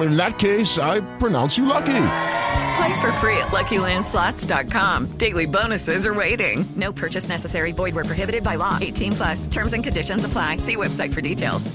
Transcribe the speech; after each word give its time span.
In 0.00 0.16
that 0.16 0.38
case, 0.38 0.78
I 0.78 1.00
pronounce 1.18 1.58
you 1.58 1.66
lucky. 1.66 2.06
Play 2.76 3.00
for 3.00 3.12
free 3.20 3.36
at 3.36 3.48
LuckyLandSlots.com. 3.48 5.06
Daily 5.18 5.46
bonuses 5.46 6.06
are 6.06 6.14
waiting. 6.14 6.64
No 6.76 6.92
purchase 6.92 7.28
necessary. 7.28 7.72
Void 7.72 7.94
where 7.94 8.04
prohibited 8.04 8.42
by 8.42 8.56
law. 8.56 8.78
18 8.80 9.12
plus. 9.12 9.46
Terms 9.46 9.72
and 9.72 9.84
conditions 9.84 10.24
apply. 10.24 10.58
See 10.58 10.76
website 10.76 11.12
for 11.12 11.20
details. 11.20 11.70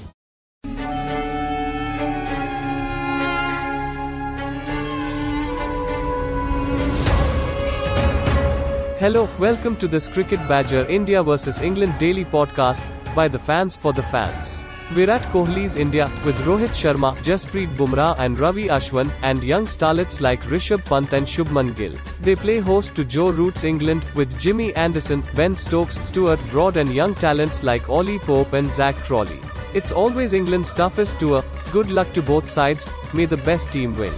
Hello, 8.98 9.28
welcome 9.38 9.76
to 9.76 9.86
this 9.86 10.08
Cricket 10.08 10.40
Badger 10.48 10.84
India 10.86 11.22
vs 11.22 11.60
England 11.60 11.94
daily 11.98 12.24
podcast 12.24 12.82
by 13.14 13.28
the 13.28 13.38
fans 13.38 13.76
for 13.76 13.92
the 13.92 14.02
fans. 14.02 14.65
Virat 14.92 15.22
Kohli's 15.32 15.74
India, 15.76 16.08
with 16.24 16.36
Rohit 16.46 16.70
Sharma, 16.70 17.16
Jasprit 17.24 17.68
Bumrah 17.76 18.16
and 18.20 18.38
Ravi 18.38 18.68
Ashwin, 18.68 19.10
and 19.22 19.42
young 19.42 19.66
starlets 19.66 20.20
like 20.20 20.40
Rishabh 20.44 20.84
Pant 20.84 21.12
and 21.12 21.26
Shubman 21.26 21.74
Gill. 21.74 21.94
They 22.20 22.36
play 22.36 22.60
host 22.60 22.94
to 22.94 23.04
Joe 23.04 23.30
Root's 23.30 23.64
England, 23.64 24.04
with 24.14 24.38
Jimmy 24.38 24.72
Anderson, 24.76 25.24
Ben 25.34 25.56
Stokes, 25.56 25.98
Stuart 26.06 26.40
Broad 26.52 26.76
and 26.76 26.94
young 26.94 27.16
talents 27.16 27.64
like 27.64 27.90
Ollie 27.90 28.20
Pope 28.20 28.52
and 28.52 28.70
Zak 28.70 28.94
Crawley. 28.94 29.40
It's 29.74 29.90
always 29.90 30.32
England's 30.32 30.70
toughest 30.70 31.18
tour, 31.18 31.44
good 31.72 31.90
luck 31.90 32.12
to 32.12 32.22
both 32.22 32.48
sides, 32.48 32.86
may 33.12 33.24
the 33.24 33.38
best 33.38 33.72
team 33.72 33.96
win. 33.96 34.12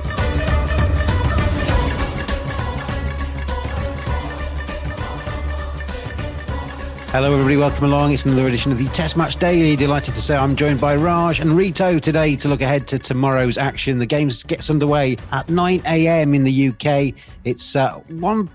Hello, 7.11 7.33
everybody. 7.33 7.57
Welcome 7.57 7.87
along. 7.87 8.13
It's 8.13 8.27
another 8.27 8.47
edition 8.47 8.71
of 8.71 8.77
the 8.77 8.85
Test 8.91 9.17
Match 9.17 9.37
Daily. 9.37 9.77
Delighted 9.77 10.15
to 10.15 10.21
say 10.21 10.37
I'm 10.37 10.55
joined 10.55 10.79
by 10.79 10.95
Raj 10.95 11.41
and 11.41 11.57
Rito 11.57 11.99
today 11.99 12.37
to 12.37 12.49
look 12.49 12.61
ahead 12.61 12.87
to 12.89 12.99
tomorrow's 12.99 13.57
action. 13.57 13.99
The 13.99 14.05
game 14.05 14.31
gets 14.47 14.69
underway 14.69 15.17
at 15.33 15.49
9 15.49 15.81
a.m. 15.87 16.35
in 16.35 16.45
the 16.45 16.69
UK. 16.69 17.15
It's 17.45 17.75
uh, 17.75 17.99
1.30, 18.11 18.51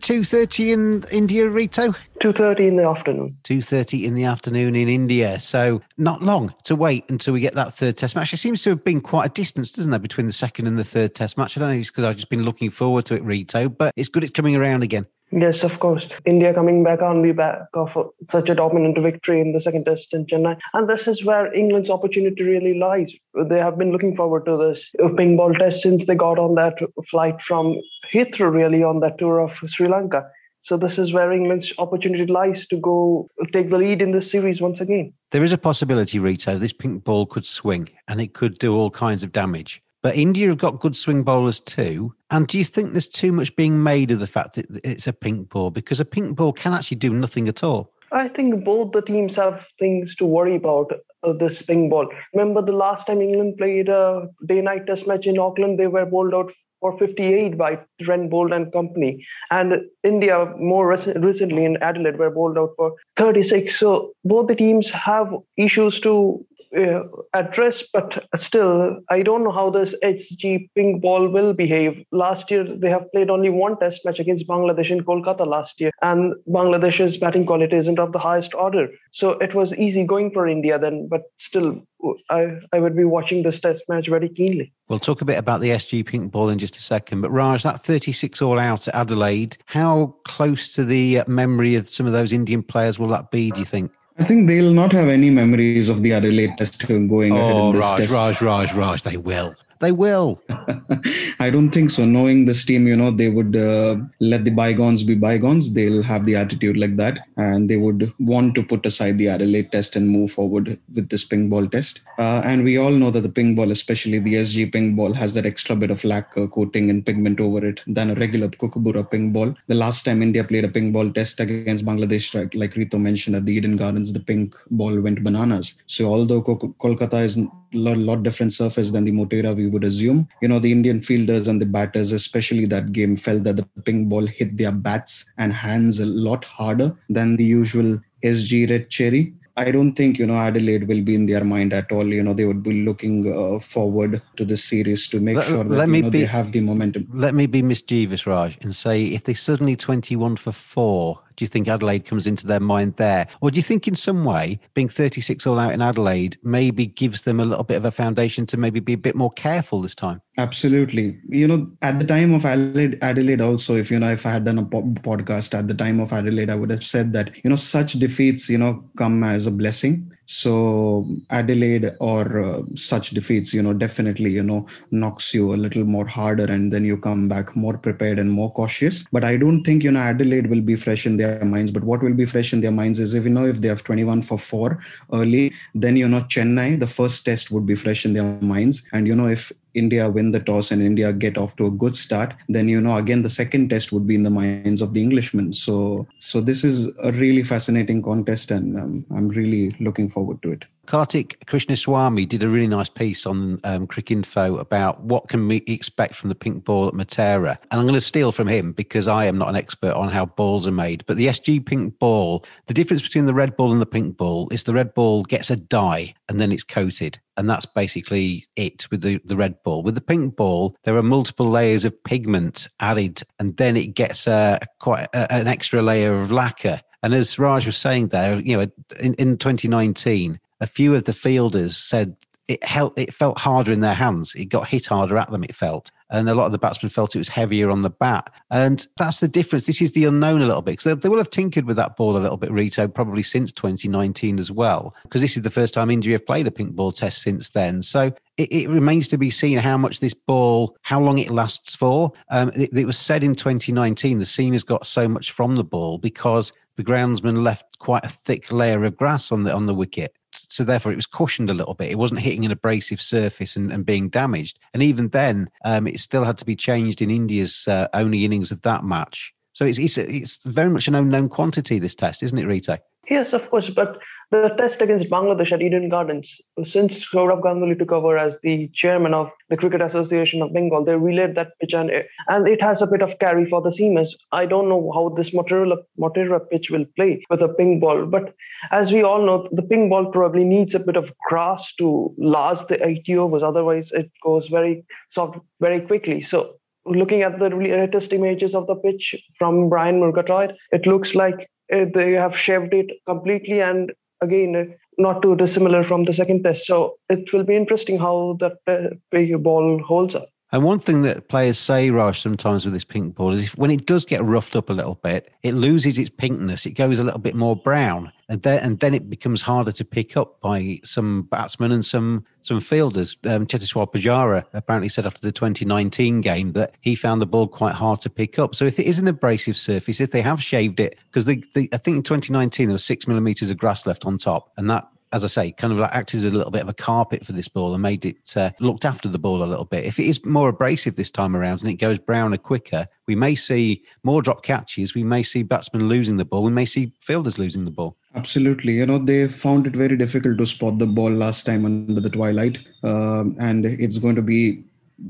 2.30 0.00 0.72
in 0.72 1.04
India, 1.12 1.48
Rito? 1.48 1.92
2.30 2.20 2.58
in 2.66 2.76
the 2.76 2.84
afternoon. 2.84 3.38
2.30 3.44 4.02
in 4.02 4.14
the 4.14 4.24
afternoon 4.24 4.74
in 4.74 4.88
India. 4.88 5.38
So 5.38 5.80
not 5.96 6.24
long 6.24 6.52
to 6.64 6.74
wait 6.74 7.08
until 7.08 7.34
we 7.34 7.40
get 7.40 7.54
that 7.54 7.72
third 7.72 7.96
Test 7.96 8.16
match. 8.16 8.32
It 8.32 8.38
seems 8.38 8.64
to 8.64 8.70
have 8.70 8.82
been 8.82 9.00
quite 9.00 9.26
a 9.26 9.32
distance, 9.32 9.70
doesn't 9.70 9.92
there, 9.92 10.00
between 10.00 10.26
the 10.26 10.32
second 10.32 10.66
and 10.66 10.76
the 10.76 10.84
third 10.84 11.14
Test 11.14 11.38
match? 11.38 11.56
I 11.56 11.60
don't 11.60 11.68
know 11.68 11.74
if 11.76 11.82
it's 11.82 11.90
because 11.92 12.02
I've 12.02 12.16
just 12.16 12.30
been 12.30 12.42
looking 12.42 12.68
forward 12.68 13.04
to 13.06 13.14
it, 13.14 13.22
Rito, 13.22 13.68
but 13.68 13.92
it's 13.94 14.08
good 14.08 14.24
it's 14.24 14.32
coming 14.32 14.56
around 14.56 14.82
again. 14.82 15.06
Yes, 15.32 15.62
of 15.62 15.80
course. 15.80 16.06
India 16.26 16.52
coming 16.52 16.84
back 16.84 17.00
on 17.00 17.22
the 17.22 17.32
back 17.32 17.62
of 17.72 17.88
such 18.28 18.50
a 18.50 18.54
dominant 18.54 18.98
victory 18.98 19.40
in 19.40 19.52
the 19.52 19.60
second 19.62 19.86
test 19.86 20.12
in 20.12 20.26
Chennai. 20.26 20.58
And 20.74 20.88
this 20.88 21.08
is 21.08 21.24
where 21.24 21.52
England's 21.54 21.88
opportunity 21.88 22.42
really 22.42 22.78
lies. 22.78 23.10
They 23.48 23.58
have 23.58 23.78
been 23.78 23.92
looking 23.92 24.14
forward 24.14 24.44
to 24.44 24.58
this 24.58 24.92
ping 25.16 25.38
ball 25.38 25.54
test 25.54 25.80
since 25.80 26.04
they 26.04 26.14
got 26.14 26.38
on 26.38 26.54
that 26.56 26.74
flight 27.10 27.40
from 27.40 27.76
Heathrow, 28.12 28.52
really, 28.52 28.82
on 28.82 29.00
that 29.00 29.16
tour 29.18 29.38
of 29.40 29.52
Sri 29.70 29.88
Lanka. 29.88 30.28
So 30.64 30.76
this 30.76 30.98
is 30.98 31.12
where 31.12 31.32
England's 31.32 31.72
opportunity 31.78 32.26
lies 32.26 32.66
to 32.68 32.76
go 32.76 33.26
take 33.52 33.70
the 33.70 33.78
lead 33.78 34.02
in 34.02 34.12
this 34.12 34.30
series 34.30 34.60
once 34.60 34.80
again. 34.80 35.14
There 35.30 35.42
is 35.42 35.52
a 35.52 35.58
possibility, 35.58 36.18
Rito, 36.18 36.58
this 36.58 36.72
pink 36.74 37.04
ball 37.04 37.24
could 37.24 37.46
swing 37.46 37.88
and 38.06 38.20
it 38.20 38.34
could 38.34 38.58
do 38.58 38.76
all 38.76 38.90
kinds 38.90 39.24
of 39.24 39.32
damage. 39.32 39.82
But 40.02 40.16
India 40.16 40.48
have 40.48 40.58
got 40.58 40.80
good 40.80 40.96
swing 40.96 41.22
bowlers 41.22 41.60
too. 41.60 42.14
And 42.30 42.46
do 42.48 42.58
you 42.58 42.64
think 42.64 42.92
there's 42.92 43.06
too 43.06 43.32
much 43.32 43.54
being 43.54 43.82
made 43.82 44.10
of 44.10 44.18
the 44.18 44.26
fact 44.26 44.56
that 44.56 44.66
it's 44.84 45.06
a 45.06 45.12
pink 45.12 45.50
ball? 45.50 45.70
Because 45.70 46.00
a 46.00 46.04
pink 46.04 46.36
ball 46.36 46.52
can 46.52 46.72
actually 46.72 46.96
do 46.96 47.14
nothing 47.14 47.46
at 47.46 47.62
all. 47.62 47.92
I 48.10 48.28
think 48.28 48.64
both 48.64 48.92
the 48.92 49.00
teams 49.00 49.36
have 49.36 49.64
things 49.78 50.14
to 50.16 50.26
worry 50.26 50.56
about 50.56 50.92
uh, 51.22 51.32
this 51.32 51.62
pink 51.62 51.90
ball. 51.90 52.08
Remember 52.34 52.60
the 52.60 52.72
last 52.72 53.06
time 53.06 53.22
England 53.22 53.56
played 53.56 53.88
a 53.88 54.28
day 54.46 54.60
night 54.60 54.86
test 54.86 55.06
match 55.06 55.26
in 55.26 55.38
Auckland, 55.38 55.78
they 55.78 55.86
were 55.86 56.04
bowled 56.04 56.34
out 56.34 56.52
for 56.80 56.98
58 56.98 57.56
by 57.56 57.78
Trent 58.02 58.28
Boult 58.30 58.54
and 58.54 58.70
company. 58.72 59.24
And 59.50 59.82
India, 60.02 60.52
more 60.58 60.88
recently 60.88 61.64
in 61.64 61.76
Adelaide, 61.80 62.18
were 62.18 62.30
bowled 62.30 62.58
out 62.58 62.70
for 62.76 62.96
36. 63.16 63.78
So 63.78 64.12
both 64.24 64.48
the 64.48 64.56
teams 64.56 64.90
have 64.90 65.32
issues 65.56 66.00
to 66.00 66.44
uh, 66.76 67.02
address, 67.34 67.82
but 67.92 68.26
still, 68.36 69.00
I 69.10 69.22
don't 69.22 69.44
know 69.44 69.52
how 69.52 69.70
this 69.70 69.94
SG 70.02 70.70
pink 70.74 71.02
ball 71.02 71.28
will 71.28 71.52
behave. 71.52 72.04
Last 72.12 72.50
year, 72.50 72.64
they 72.64 72.90
have 72.90 73.10
played 73.12 73.30
only 73.30 73.50
one 73.50 73.78
test 73.78 74.00
match 74.04 74.18
against 74.18 74.46
Bangladesh 74.46 74.90
in 74.90 75.04
Kolkata 75.04 75.46
last 75.46 75.80
year, 75.80 75.90
and 76.02 76.34
Bangladesh's 76.48 77.16
batting 77.16 77.46
quality 77.46 77.76
isn't 77.76 77.98
of 77.98 78.12
the 78.12 78.18
highest 78.18 78.54
order. 78.54 78.88
So 79.12 79.32
it 79.32 79.54
was 79.54 79.74
easy 79.74 80.04
going 80.04 80.30
for 80.30 80.48
India 80.48 80.78
then, 80.78 81.08
but 81.08 81.22
still, 81.38 81.82
I, 82.30 82.58
I 82.72 82.78
would 82.78 82.96
be 82.96 83.04
watching 83.04 83.42
this 83.42 83.60
test 83.60 83.82
match 83.88 84.08
very 84.08 84.28
keenly. 84.28 84.72
We'll 84.88 84.98
talk 84.98 85.20
a 85.20 85.26
bit 85.26 85.38
about 85.38 85.60
the 85.60 85.70
SG 85.70 86.04
pink 86.06 86.32
ball 86.32 86.48
in 86.48 86.58
just 86.58 86.76
a 86.76 86.82
second. 86.82 87.20
But 87.20 87.30
Raj, 87.30 87.62
that 87.62 87.80
36 87.80 88.42
all 88.42 88.58
out 88.58 88.88
at 88.88 88.94
Adelaide, 88.94 89.56
how 89.66 90.16
close 90.26 90.72
to 90.74 90.84
the 90.84 91.22
memory 91.26 91.76
of 91.76 91.88
some 91.88 92.06
of 92.06 92.12
those 92.12 92.32
Indian 92.32 92.62
players 92.62 92.98
will 92.98 93.08
that 93.08 93.30
be, 93.30 93.50
do 93.50 93.60
you 93.60 93.66
think? 93.66 93.92
I 94.18 94.24
think 94.24 94.46
they'll 94.46 94.72
not 94.72 94.92
have 94.92 95.08
any 95.08 95.30
memories 95.30 95.88
of 95.88 96.02
the 96.02 96.12
Adelaide 96.12 96.58
test 96.58 96.86
going 96.86 97.32
oh, 97.32 97.36
ahead 97.36 97.50
in 97.50 97.56
oh, 97.56 97.72
this 97.72 97.82
Raj, 97.82 98.00
test. 98.00 98.12
Raj, 98.12 98.42
Raj, 98.42 98.74
Raj, 98.74 99.02
they 99.02 99.16
will. 99.16 99.54
They 99.82 99.90
will. 99.90 100.40
I 101.40 101.50
don't 101.50 101.70
think 101.70 101.90
so. 101.90 102.04
Knowing 102.04 102.44
this 102.44 102.64
team, 102.64 102.86
you 102.86 102.94
know, 102.94 103.10
they 103.10 103.28
would 103.28 103.56
uh, 103.56 103.96
let 104.20 104.44
the 104.44 104.52
bygones 104.52 105.02
be 105.02 105.16
bygones. 105.16 105.72
They'll 105.72 106.04
have 106.04 106.24
the 106.24 106.36
attitude 106.36 106.76
like 106.76 106.96
that, 106.98 107.18
and 107.36 107.68
they 107.68 107.78
would 107.78 108.12
want 108.20 108.54
to 108.54 108.62
put 108.62 108.86
aside 108.86 109.18
the 109.18 109.28
Adelaide 109.28 109.72
test 109.72 109.96
and 109.96 110.08
move 110.08 110.30
forward 110.30 110.78
with 110.94 111.08
this 111.08 111.24
ping 111.24 111.48
ball 111.48 111.66
test. 111.66 112.00
Uh, 112.16 112.42
and 112.44 112.62
we 112.62 112.78
all 112.78 112.92
know 112.92 113.10
that 113.10 113.22
the 113.22 113.28
ping 113.28 113.56
ball, 113.56 113.72
especially 113.72 114.20
the 114.20 114.34
SG 114.34 114.72
ping 114.72 114.94
ball, 114.94 115.12
has 115.12 115.34
that 115.34 115.46
extra 115.46 115.74
bit 115.74 115.90
of 115.90 116.04
lacquer 116.04 116.46
coating 116.46 116.88
and 116.88 117.04
pigment 117.04 117.40
over 117.40 117.66
it 117.66 117.80
than 117.88 118.10
a 118.10 118.14
regular 118.14 118.48
Kookaburra 118.50 119.10
ping 119.10 119.32
ball. 119.32 119.52
The 119.66 119.74
last 119.74 120.04
time 120.04 120.22
India 120.22 120.44
played 120.44 120.64
a 120.64 120.68
ping 120.68 120.92
ball 120.92 121.10
test 121.10 121.40
against 121.40 121.84
Bangladesh, 121.84 122.32
like, 122.34 122.54
like 122.54 122.76
Rito 122.76 122.98
mentioned 122.98 123.34
at 123.34 123.46
the 123.46 123.54
Eden 123.54 123.76
Gardens, 123.76 124.12
the 124.12 124.20
pink 124.20 124.54
ball 124.70 125.00
went 125.00 125.24
bananas. 125.24 125.74
So 125.88 126.04
although 126.04 126.40
Kolkata 126.40 127.24
is 127.24 127.36
lot, 127.74 127.98
lot 127.98 128.22
different 128.22 128.52
surface 128.52 128.92
than 128.92 129.04
the 129.04 129.12
Motera 129.12 129.54
we 129.56 129.68
would 129.72 129.84
assume. 129.84 130.28
You 130.40 130.48
know, 130.48 130.58
the 130.58 130.72
Indian 130.72 131.02
fielders 131.02 131.48
and 131.48 131.60
the 131.60 131.66
batters, 131.66 132.12
especially 132.12 132.66
that 132.66 132.92
game, 132.92 133.16
felt 133.16 133.44
that 133.44 133.56
the 133.56 133.66
ping 133.84 134.08
ball 134.08 134.26
hit 134.26 134.56
their 134.56 134.72
bats 134.72 135.24
and 135.38 135.52
hands 135.52 135.98
a 135.98 136.06
lot 136.06 136.44
harder 136.44 136.96
than 137.08 137.36
the 137.36 137.44
usual 137.44 137.98
SG 138.22 138.70
red 138.70 138.90
cherry. 138.90 139.34
I 139.56 139.70
don't 139.70 139.92
think 139.92 140.18
you 140.18 140.26
know 140.26 140.36
Adelaide 140.36 140.88
will 140.88 141.02
be 141.02 141.14
in 141.14 141.26
their 141.26 141.44
mind 141.44 141.74
at 141.74 141.92
all. 141.92 142.06
You 142.06 142.22
know 142.22 142.32
they 142.32 142.46
would 142.46 142.62
be 142.62 142.84
looking 142.84 143.30
uh, 143.32 143.58
forward 143.58 144.22
to 144.36 144.44
this 144.44 144.64
series 144.64 145.08
to 145.08 145.20
make 145.20 145.36
let, 145.36 145.44
sure 145.44 145.64
that 145.64 145.88
me 145.88 145.98
you 145.98 146.04
know, 146.04 146.10
be, 146.10 146.20
they 146.20 146.24
have 146.24 146.52
the 146.52 146.60
momentum. 146.60 147.06
Let 147.12 147.34
me 147.34 147.46
be 147.46 147.60
mischievous, 147.60 148.26
Raj, 148.26 148.56
and 148.62 148.74
say 148.74 149.04
if 149.04 149.24
they 149.24 149.34
suddenly 149.34 149.76
twenty-one 149.76 150.36
for 150.36 150.52
four 150.52 151.20
Do 151.36 151.44
you 151.44 151.48
think 151.48 151.68
Adelaide 151.68 152.04
comes 152.04 152.26
into 152.26 152.46
their 152.46 152.60
mind 152.60 152.96
there? 152.96 153.26
Or 153.40 153.50
do 153.50 153.56
you 153.56 153.62
think 153.62 153.88
in 153.88 153.94
some 153.94 154.24
way 154.24 154.60
being 154.74 154.88
36 154.88 155.46
all 155.46 155.58
out 155.58 155.72
in 155.72 155.82
Adelaide 155.82 156.36
maybe 156.42 156.86
gives 156.86 157.22
them 157.22 157.40
a 157.40 157.44
little 157.44 157.64
bit 157.64 157.76
of 157.76 157.84
a 157.84 157.90
foundation 157.90 158.46
to 158.46 158.56
maybe 158.56 158.80
be 158.80 158.92
a 158.92 158.98
bit 158.98 159.14
more 159.14 159.30
careful 159.32 159.80
this 159.80 159.94
time? 159.94 160.20
Absolutely. 160.38 161.18
You 161.24 161.48
know, 161.48 161.70
at 161.82 161.98
the 161.98 162.06
time 162.06 162.34
of 162.34 162.44
Adelaide, 162.44 162.98
Adelaide 163.02 163.40
also, 163.40 163.76
if 163.76 163.90
you 163.90 163.98
know, 163.98 164.12
if 164.12 164.26
I 164.26 164.32
had 164.32 164.44
done 164.44 164.58
a 164.58 164.64
po- 164.64 164.82
podcast 164.82 165.58
at 165.58 165.68
the 165.68 165.74
time 165.74 166.00
of 166.00 166.12
Adelaide, 166.12 166.50
I 166.50 166.54
would 166.54 166.70
have 166.70 166.84
said 166.84 167.12
that, 167.12 167.42
you 167.44 167.50
know, 167.50 167.56
such 167.56 167.94
defeats, 167.94 168.48
you 168.48 168.58
know, 168.58 168.84
come 168.96 169.24
as 169.24 169.46
a 169.46 169.50
blessing 169.50 170.11
so 170.26 171.06
adelaide 171.30 171.94
or 172.00 172.42
uh, 172.42 172.62
such 172.74 173.10
defeats 173.10 173.52
you 173.52 173.62
know 173.62 173.72
definitely 173.72 174.30
you 174.30 174.42
know 174.42 174.66
knocks 174.90 175.34
you 175.34 175.52
a 175.52 175.56
little 175.56 175.84
more 175.84 176.06
harder 176.06 176.44
and 176.44 176.72
then 176.72 176.84
you 176.84 176.96
come 176.96 177.28
back 177.28 177.54
more 177.56 177.76
prepared 177.76 178.18
and 178.18 178.30
more 178.30 178.52
cautious. 178.52 179.04
But 179.12 179.24
i 179.24 179.36
don't 179.36 179.64
think 179.64 179.82
you 179.82 179.90
know 179.90 180.00
adelaide 180.00 180.48
will 180.48 180.60
be 180.60 180.76
fresh 180.76 181.06
in 181.06 181.16
their 181.16 181.44
minds. 181.44 181.70
But 181.70 181.84
what 181.84 182.02
will 182.02 182.14
be 182.14 182.26
fresh 182.26 182.52
in 182.52 182.60
their 182.60 182.70
minds 182.70 182.98
is 182.98 183.14
if 183.14 183.24
you 183.24 183.30
know 183.30 183.46
if 183.46 183.60
they 183.60 183.68
have 183.68 183.84
21 183.84 184.22
for 184.22 184.38
4 184.38 184.78
early 185.12 185.52
then 185.74 185.96
you 185.96 186.08
know 186.08 186.20
chennai 186.22 186.78
the 186.78 186.86
first 186.86 187.24
test 187.24 187.50
would 187.50 187.66
be 187.66 187.74
fresh 187.74 188.04
in 188.04 188.12
their 188.12 188.24
minds. 188.40 188.88
And 188.92 189.06
you 189.06 189.14
know 189.14 189.26
if 189.26 189.52
India 189.74 190.08
win 190.10 190.32
the 190.32 190.40
toss 190.40 190.70
and 190.70 190.82
India 190.82 191.12
get 191.12 191.38
off 191.38 191.56
to 191.56 191.66
a 191.66 191.70
good 191.70 191.96
start, 191.96 192.34
then 192.48 192.68
you 192.68 192.80
know 192.80 192.96
again 192.96 193.22
the 193.22 193.30
second 193.30 193.70
test 193.70 193.92
would 193.92 194.06
be 194.06 194.14
in 194.14 194.22
the 194.22 194.30
minds 194.30 194.82
of 194.82 194.94
the 194.94 195.02
Englishmen. 195.02 195.52
So 195.52 196.06
so 196.18 196.40
this 196.40 196.64
is 196.64 196.90
a 197.02 197.12
really 197.12 197.42
fascinating 197.42 198.02
contest, 198.02 198.50
and 198.50 198.78
um, 198.78 199.06
I'm 199.14 199.28
really 199.28 199.74
looking 199.80 200.08
forward 200.08 200.42
to 200.42 200.52
it. 200.52 200.64
Karthik 200.86 201.36
Krishnaswamy 201.46 202.28
did 202.28 202.42
a 202.42 202.48
really 202.48 202.66
nice 202.66 202.88
piece 202.88 203.24
on 203.24 203.60
um, 203.62 203.86
Cricinfo 203.86 204.58
about 204.58 205.00
what 205.02 205.28
can 205.28 205.46
we 205.46 205.58
expect 205.68 206.16
from 206.16 206.28
the 206.28 206.34
pink 206.34 206.64
ball 206.64 206.88
at 206.88 206.94
Motera. 206.94 207.56
And 207.70 207.80
I'm 207.80 207.86
going 207.86 207.94
to 207.94 208.00
steal 208.00 208.32
from 208.32 208.48
him 208.48 208.72
because 208.72 209.06
I 209.06 209.26
am 209.26 209.38
not 209.38 209.48
an 209.48 209.56
expert 209.56 209.94
on 209.94 210.08
how 210.08 210.26
balls 210.26 210.66
are 210.66 210.72
made. 210.72 211.04
But 211.06 211.16
the 211.16 211.28
SG 211.28 211.64
pink 211.64 211.98
ball, 211.98 212.44
the 212.66 212.74
difference 212.74 213.02
between 213.02 213.26
the 213.26 213.34
red 213.34 213.56
ball 213.56 213.72
and 213.72 213.80
the 213.80 213.86
pink 213.86 214.16
ball 214.16 214.48
is 214.50 214.64
the 214.64 214.74
red 214.74 214.92
ball 214.92 215.22
gets 215.22 215.50
a 215.50 215.56
dye 215.56 216.14
and 216.28 216.40
then 216.40 216.50
it's 216.50 216.64
coated. 216.64 217.18
And 217.36 217.48
that's 217.48 217.66
basically 217.66 218.46
it 218.56 218.90
with 218.90 219.02
the, 219.02 219.20
the 219.24 219.36
red 219.36 219.62
ball. 219.62 219.82
With 219.82 219.94
the 219.94 220.00
pink 220.00 220.36
ball, 220.36 220.76
there 220.84 220.96
are 220.96 221.02
multiple 221.02 221.48
layers 221.48 221.84
of 221.84 222.04
pigment 222.04 222.68
added, 222.80 223.22
and 223.38 223.56
then 223.56 223.76
it 223.76 223.94
gets 223.94 224.26
a, 224.26 224.60
quite 224.80 225.08
a, 225.14 225.32
an 225.32 225.48
extra 225.48 225.80
layer 225.80 226.14
of 226.14 226.30
lacquer. 226.30 226.80
And 227.02 227.14
as 227.14 227.38
Raj 227.38 227.66
was 227.66 227.76
saying 227.76 228.08
there, 228.08 228.38
you 228.38 228.56
know, 228.56 228.66
in, 229.00 229.14
in 229.14 229.36
2019, 229.36 230.38
a 230.62 230.66
few 230.66 230.94
of 230.94 231.04
the 231.04 231.12
fielders 231.12 231.76
said 231.76 232.16
it 232.48 232.60
it 232.96 233.14
felt 233.14 233.38
harder 233.38 233.72
in 233.72 233.80
their 233.80 233.94
hands. 233.94 234.34
It 234.34 234.46
got 234.46 234.68
hit 234.68 234.86
harder 234.86 235.16
at 235.16 235.30
them. 235.30 235.44
It 235.44 235.54
felt, 235.54 235.90
and 236.10 236.28
a 236.28 236.34
lot 236.34 236.46
of 236.46 236.52
the 236.52 236.58
batsmen 236.58 236.90
felt 236.90 237.14
it 237.14 237.18
was 237.18 237.28
heavier 237.28 237.70
on 237.70 237.82
the 237.82 237.90
bat. 237.90 238.32
And 238.50 238.84
that's 238.98 239.20
the 239.20 239.28
difference. 239.28 239.66
This 239.66 239.80
is 239.80 239.92
the 239.92 240.04
unknown 240.04 240.42
a 240.42 240.46
little 240.46 240.62
bit 240.62 240.72
because 240.72 240.84
they, 240.84 240.94
they, 240.94 241.08
will 241.08 241.18
have 241.18 241.30
tinkered 241.30 241.64
with 241.64 241.76
that 241.76 241.96
ball 241.96 242.16
a 242.16 242.18
little 242.18 242.36
bit, 242.36 242.50
Rito, 242.50 242.88
probably 242.88 243.22
since 243.22 243.52
2019 243.52 244.38
as 244.38 244.50
well, 244.50 244.94
because 245.04 245.20
this 245.20 245.36
is 245.36 245.42
the 245.42 245.50
first 245.50 245.74
time 245.74 245.90
India 245.90 246.14
have 246.14 246.26
played 246.26 246.46
a 246.46 246.50
pink 246.50 246.74
ball 246.74 246.92
test 246.92 247.22
since 247.22 247.50
then. 247.50 247.80
So 247.80 248.12
it, 248.36 248.52
it 248.52 248.68
remains 248.68 249.08
to 249.08 249.18
be 249.18 249.30
seen 249.30 249.58
how 249.58 249.78
much 249.78 250.00
this 250.00 250.14
ball, 250.14 250.76
how 250.82 251.00
long 251.00 251.18
it 251.18 251.30
lasts 251.30 251.74
for. 251.74 252.12
Um, 252.30 252.50
it, 252.54 252.76
it 252.76 252.86
was 252.86 252.98
said 252.98 253.22
in 253.22 253.34
2019 253.34 254.18
the 254.18 254.24
seamers 254.24 254.66
got 254.66 254.86
so 254.86 255.08
much 255.08 255.30
from 255.30 255.56
the 255.56 255.64
ball 255.64 255.98
because 255.98 256.52
the 256.76 256.84
groundsman 256.84 257.42
left 257.42 257.78
quite 257.78 258.04
a 258.04 258.08
thick 258.08 258.50
layer 258.50 258.84
of 258.84 258.96
grass 258.96 259.30
on 259.30 259.44
the 259.44 259.52
on 259.52 259.66
the 259.66 259.74
wicket 259.74 260.16
so 260.34 260.64
therefore 260.64 260.92
it 260.92 260.96
was 260.96 261.06
cushioned 261.06 261.50
a 261.50 261.54
little 261.54 261.74
bit. 261.74 261.90
It 261.90 261.98
wasn't 261.98 262.20
hitting 262.20 262.44
an 262.44 262.52
abrasive 262.52 263.00
surface 263.00 263.56
and, 263.56 263.72
and 263.72 263.84
being 263.84 264.08
damaged. 264.08 264.58
And 264.74 264.82
even 264.82 265.08
then, 265.08 265.50
um, 265.64 265.86
it 265.86 266.00
still 266.00 266.24
had 266.24 266.38
to 266.38 266.44
be 266.44 266.56
changed 266.56 267.02
in 267.02 267.10
India's 267.10 267.66
uh, 267.68 267.88
only 267.94 268.24
innings 268.24 268.50
of 268.50 268.62
that 268.62 268.84
match. 268.84 269.32
So 269.52 269.64
it's, 269.64 269.78
it's 269.78 269.98
it's 269.98 270.42
very 270.44 270.70
much 270.70 270.88
an 270.88 270.94
unknown 270.94 271.28
quantity. 271.28 271.78
This 271.78 271.94
test, 271.94 272.22
isn't 272.22 272.38
it, 272.38 272.46
Rito? 272.46 272.78
Yes, 273.08 273.32
of 273.32 273.48
course. 273.50 273.68
But 273.68 273.98
the 274.32 274.48
test 274.56 274.80
against 274.80 275.10
Bangladesh 275.10 275.52
at 275.52 275.60
Eden 275.60 275.90
Gardens, 275.90 276.40
since 276.64 277.04
Sourav 277.04 277.42
Ganguly 277.42 277.78
took 277.78 277.92
over 277.92 278.16
as 278.16 278.38
the 278.42 278.68
chairman 278.72 279.12
of 279.12 279.30
the 279.50 279.58
Cricket 279.58 279.82
Association 279.82 280.40
of 280.40 280.54
Bengal, 280.54 280.84
they 280.84 280.96
relayed 280.96 281.34
that 281.34 281.52
pitch 281.60 281.74
and, 281.74 281.90
and 282.28 282.48
it 282.48 282.62
has 282.62 282.80
a 282.80 282.86
bit 282.86 283.02
of 283.02 283.18
carry 283.18 283.44
for 283.50 283.60
the 283.60 283.68
seamers. 283.68 284.08
I 284.32 284.46
don't 284.46 284.70
know 284.70 284.90
how 284.94 285.10
this 285.10 285.30
Motera, 285.32 285.76
Motera 286.00 286.40
pitch 286.48 286.70
will 286.70 286.86
play 286.96 287.22
with 287.28 287.42
a 287.42 287.48
ping 287.48 287.78
ball, 287.78 288.06
but 288.06 288.34
as 288.70 288.90
we 288.90 289.02
all 289.02 289.24
know, 289.24 289.48
the 289.52 289.62
ping 289.62 289.90
ball 289.90 290.06
probably 290.06 290.44
needs 290.44 290.74
a 290.74 290.80
bit 290.80 290.96
of 290.96 291.12
grass 291.28 291.70
to 291.76 292.14
last 292.16 292.68
the 292.68 292.84
80 292.84 293.18
overs. 293.18 293.42
Otherwise, 293.42 293.92
it 293.92 294.10
goes 294.24 294.48
very 294.48 294.82
soft 295.10 295.38
very 295.60 295.82
quickly. 295.82 296.22
So 296.22 296.54
looking 296.86 297.20
at 297.20 297.38
the 297.38 297.50
latest 297.50 298.14
images 298.14 298.54
of 298.54 298.66
the 298.66 298.76
pitch 298.76 299.14
from 299.38 299.68
Brian 299.68 300.00
Murgatroyd, 300.00 300.56
it 300.70 300.86
looks 300.86 301.14
like 301.14 301.50
uh, 301.70 301.84
they 301.94 302.12
have 302.12 302.36
shaved 302.36 302.72
it 302.72 302.90
completely 303.06 303.60
and 303.60 303.92
again 304.22 304.74
not 304.98 305.22
too 305.22 305.36
dissimilar 305.36 305.84
from 305.84 306.04
the 306.04 306.12
second 306.12 306.42
test. 306.42 306.66
So 306.66 306.96
it 307.08 307.32
will 307.32 307.44
be 307.44 307.56
interesting 307.56 307.98
how 307.98 308.36
that 308.40 308.58
uh, 308.66 309.38
ball 309.38 309.82
holds 309.82 310.14
up. 310.14 310.28
And 310.52 310.62
one 310.62 310.78
thing 310.78 311.00
that 311.02 311.28
players 311.28 311.58
say, 311.58 311.88
Raj, 311.88 312.20
sometimes 312.20 312.66
with 312.66 312.74
this 312.74 312.84
pink 312.84 313.14
ball 313.14 313.32
is 313.32 313.44
if, 313.44 313.56
when 313.56 313.70
it 313.70 313.86
does 313.86 314.04
get 314.04 314.22
roughed 314.22 314.54
up 314.54 314.68
a 314.68 314.74
little 314.74 314.96
bit, 314.96 315.32
it 315.42 315.54
loses 315.54 315.96
its 315.96 316.10
pinkness. 316.10 316.66
It 316.66 316.72
goes 316.72 316.98
a 316.98 317.04
little 317.04 317.18
bit 317.18 317.34
more 317.34 317.56
brown, 317.56 318.12
and 318.28 318.42
then 318.42 318.62
and 318.62 318.78
then 318.80 318.92
it 318.92 319.08
becomes 319.08 319.40
harder 319.40 319.72
to 319.72 319.84
pick 319.84 320.14
up 320.14 320.42
by 320.42 320.78
some 320.84 321.22
batsmen 321.22 321.72
and 321.72 321.82
some 321.82 322.26
some 322.42 322.60
fielders. 322.60 323.16
Um, 323.24 323.46
Cheteshwar 323.46 323.90
Pujara 323.90 324.44
apparently 324.52 324.90
said 324.90 325.06
after 325.06 325.22
the 325.22 325.32
2019 325.32 326.20
game 326.20 326.52
that 326.52 326.74
he 326.82 326.94
found 326.94 327.22
the 327.22 327.26
ball 327.26 327.48
quite 327.48 327.74
hard 327.74 328.02
to 328.02 328.10
pick 328.10 328.38
up. 328.38 328.54
So 328.54 328.66
if 328.66 328.78
it 328.78 328.84
is 328.84 328.98
an 328.98 329.08
abrasive 329.08 329.56
surface, 329.56 330.02
if 330.02 330.10
they 330.10 330.20
have 330.20 330.42
shaved 330.42 330.80
it, 330.80 330.98
because 331.10 331.26
I 331.26 331.36
think 331.78 331.96
in 331.96 332.02
2019 332.02 332.68
there 332.68 332.74
was 332.74 332.84
six 332.84 333.08
millimeters 333.08 333.48
of 333.48 333.56
grass 333.56 333.86
left 333.86 334.04
on 334.04 334.18
top, 334.18 334.52
and 334.58 334.68
that 334.68 334.86
as 335.12 335.24
I 335.24 335.28
say, 335.28 335.52
kind 335.52 335.72
of 335.72 335.78
like 335.78 335.94
acted 335.94 336.18
as 336.18 336.24
a 336.24 336.30
little 336.30 336.50
bit 336.50 336.62
of 336.62 336.68
a 336.68 336.74
carpet 336.74 337.24
for 337.24 337.32
this 337.32 337.48
ball 337.48 337.74
and 337.74 337.82
made 337.82 338.04
it 338.04 338.32
uh, 338.36 338.50
looked 338.60 338.84
after 338.84 339.08
the 339.08 339.18
ball 339.18 339.42
a 339.42 339.46
little 339.46 339.64
bit. 339.64 339.84
If 339.84 339.98
it 339.98 340.06
is 340.06 340.24
more 340.24 340.48
abrasive 340.48 340.96
this 340.96 341.10
time 341.10 341.36
around 341.36 341.60
and 341.60 341.68
it 341.68 341.74
goes 341.74 341.98
browner 341.98 342.38
quicker, 342.38 342.86
we 343.06 343.14
may 343.14 343.34
see 343.34 343.84
more 344.04 344.22
drop 344.22 344.42
catches. 344.42 344.94
We 344.94 345.04
may 345.04 345.22
see 345.22 345.42
batsmen 345.42 345.88
losing 345.88 346.16
the 346.16 346.24
ball. 346.24 346.42
We 346.42 346.50
may 346.50 346.64
see 346.64 346.92
fielders 347.00 347.38
losing 347.38 347.64
the 347.64 347.70
ball. 347.70 347.96
Absolutely. 348.14 348.74
You 348.74 348.86
know, 348.86 348.98
they 348.98 349.28
found 349.28 349.66
it 349.66 349.76
very 349.76 349.96
difficult 349.96 350.38
to 350.38 350.46
spot 350.46 350.78
the 350.78 350.86
ball 350.86 351.10
last 351.10 351.44
time 351.44 351.64
under 351.64 352.00
the 352.00 352.10
twilight. 352.10 352.58
Um, 352.82 353.36
and 353.38 353.64
it's 353.66 353.98
going 353.98 354.16
to 354.16 354.22
be 354.22 354.64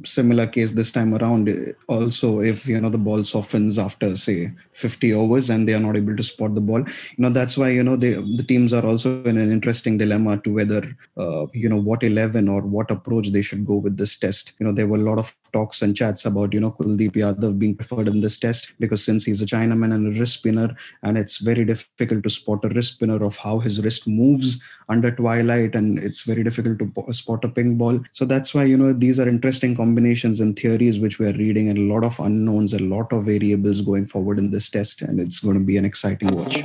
similar 0.04 0.46
case 0.46 0.72
this 0.72 0.90
time 0.90 1.14
around 1.14 1.74
also 1.88 2.40
if 2.40 2.66
you 2.66 2.80
know 2.80 2.88
the 2.88 2.98
ball 2.98 3.24
softens 3.24 3.78
after 3.78 4.16
say 4.16 4.50
50 4.72 5.12
overs 5.14 5.50
and 5.50 5.68
they 5.68 5.74
are 5.74 5.80
not 5.80 5.96
able 5.96 6.16
to 6.16 6.22
spot 6.22 6.54
the 6.54 6.60
ball. 6.60 6.80
You 6.80 7.18
know 7.18 7.30
that's 7.30 7.58
why 7.58 7.70
you 7.70 7.82
know 7.82 7.96
they, 7.96 8.12
the 8.14 8.44
teams 8.46 8.72
are 8.72 8.84
also 8.84 9.22
in 9.24 9.38
an 9.38 9.52
interesting 9.52 9.98
dilemma 9.98 10.38
to 10.38 10.54
whether 10.54 10.96
uh, 11.16 11.46
you 11.52 11.68
know 11.68 11.80
what 11.80 12.02
11 12.02 12.48
or 12.48 12.62
what 12.62 12.90
approach 12.90 13.30
they 13.32 13.42
should 13.42 13.66
go 13.66 13.76
with 13.76 13.96
this 13.96 14.18
test. 14.18 14.52
You 14.58 14.66
know 14.66 14.72
there 14.72 14.86
were 14.86 14.98
a 14.98 15.00
lot 15.10 15.18
of 15.18 15.34
talks 15.52 15.82
and 15.82 15.96
chats 15.96 16.24
about 16.24 16.52
you 16.52 16.60
know 16.60 16.72
Kuldeep 16.72 17.12
Yadav 17.12 17.58
being 17.58 17.76
preferred 17.76 18.08
in 18.08 18.20
this 18.20 18.38
test 18.38 18.72
because 18.78 19.04
since 19.04 19.24
he's 19.24 19.42
a 19.42 19.46
Chinaman 19.46 19.94
and 19.94 20.06
a 20.06 20.18
wrist 20.18 20.34
spinner, 20.34 20.74
and 21.02 21.18
it's 21.18 21.38
very 21.38 21.64
difficult 21.64 22.22
to 22.22 22.30
spot 22.30 22.64
a 22.64 22.68
wrist 22.68 22.94
spinner 22.94 23.22
of 23.22 23.36
how 23.36 23.58
his 23.58 23.82
wrist 23.82 24.06
moves 24.06 24.60
under 24.88 25.10
twilight, 25.10 25.74
and 25.74 25.98
it's 25.98 26.22
very 26.22 26.42
difficult 26.42 26.78
to 26.78 27.12
spot 27.12 27.44
a 27.44 27.48
ping 27.48 27.76
ball. 27.76 28.00
So 28.12 28.24
that's 28.24 28.54
why 28.54 28.64
you 28.64 28.76
know 28.76 28.92
these 28.92 29.18
are 29.18 29.28
interesting 29.28 29.76
combinations 29.76 30.40
and 30.40 30.58
theories 30.58 30.98
which 30.98 31.18
we 31.18 31.26
are 31.26 31.32
reading, 31.32 31.68
and 31.68 31.78
a 31.78 31.92
lot 31.94 32.04
of 32.04 32.18
unknowns, 32.20 32.74
a 32.74 32.78
lot 32.78 33.12
of 33.12 33.24
variables 33.24 33.80
going 33.80 34.06
forward 34.06 34.38
in 34.38 34.50
this 34.50 34.68
test, 34.68 35.02
and 35.02 35.20
it's 35.20 35.40
going 35.40 35.58
to 35.58 35.64
be 35.64 35.76
an 35.76 35.84
exciting 35.84 36.34
watch. 36.36 36.64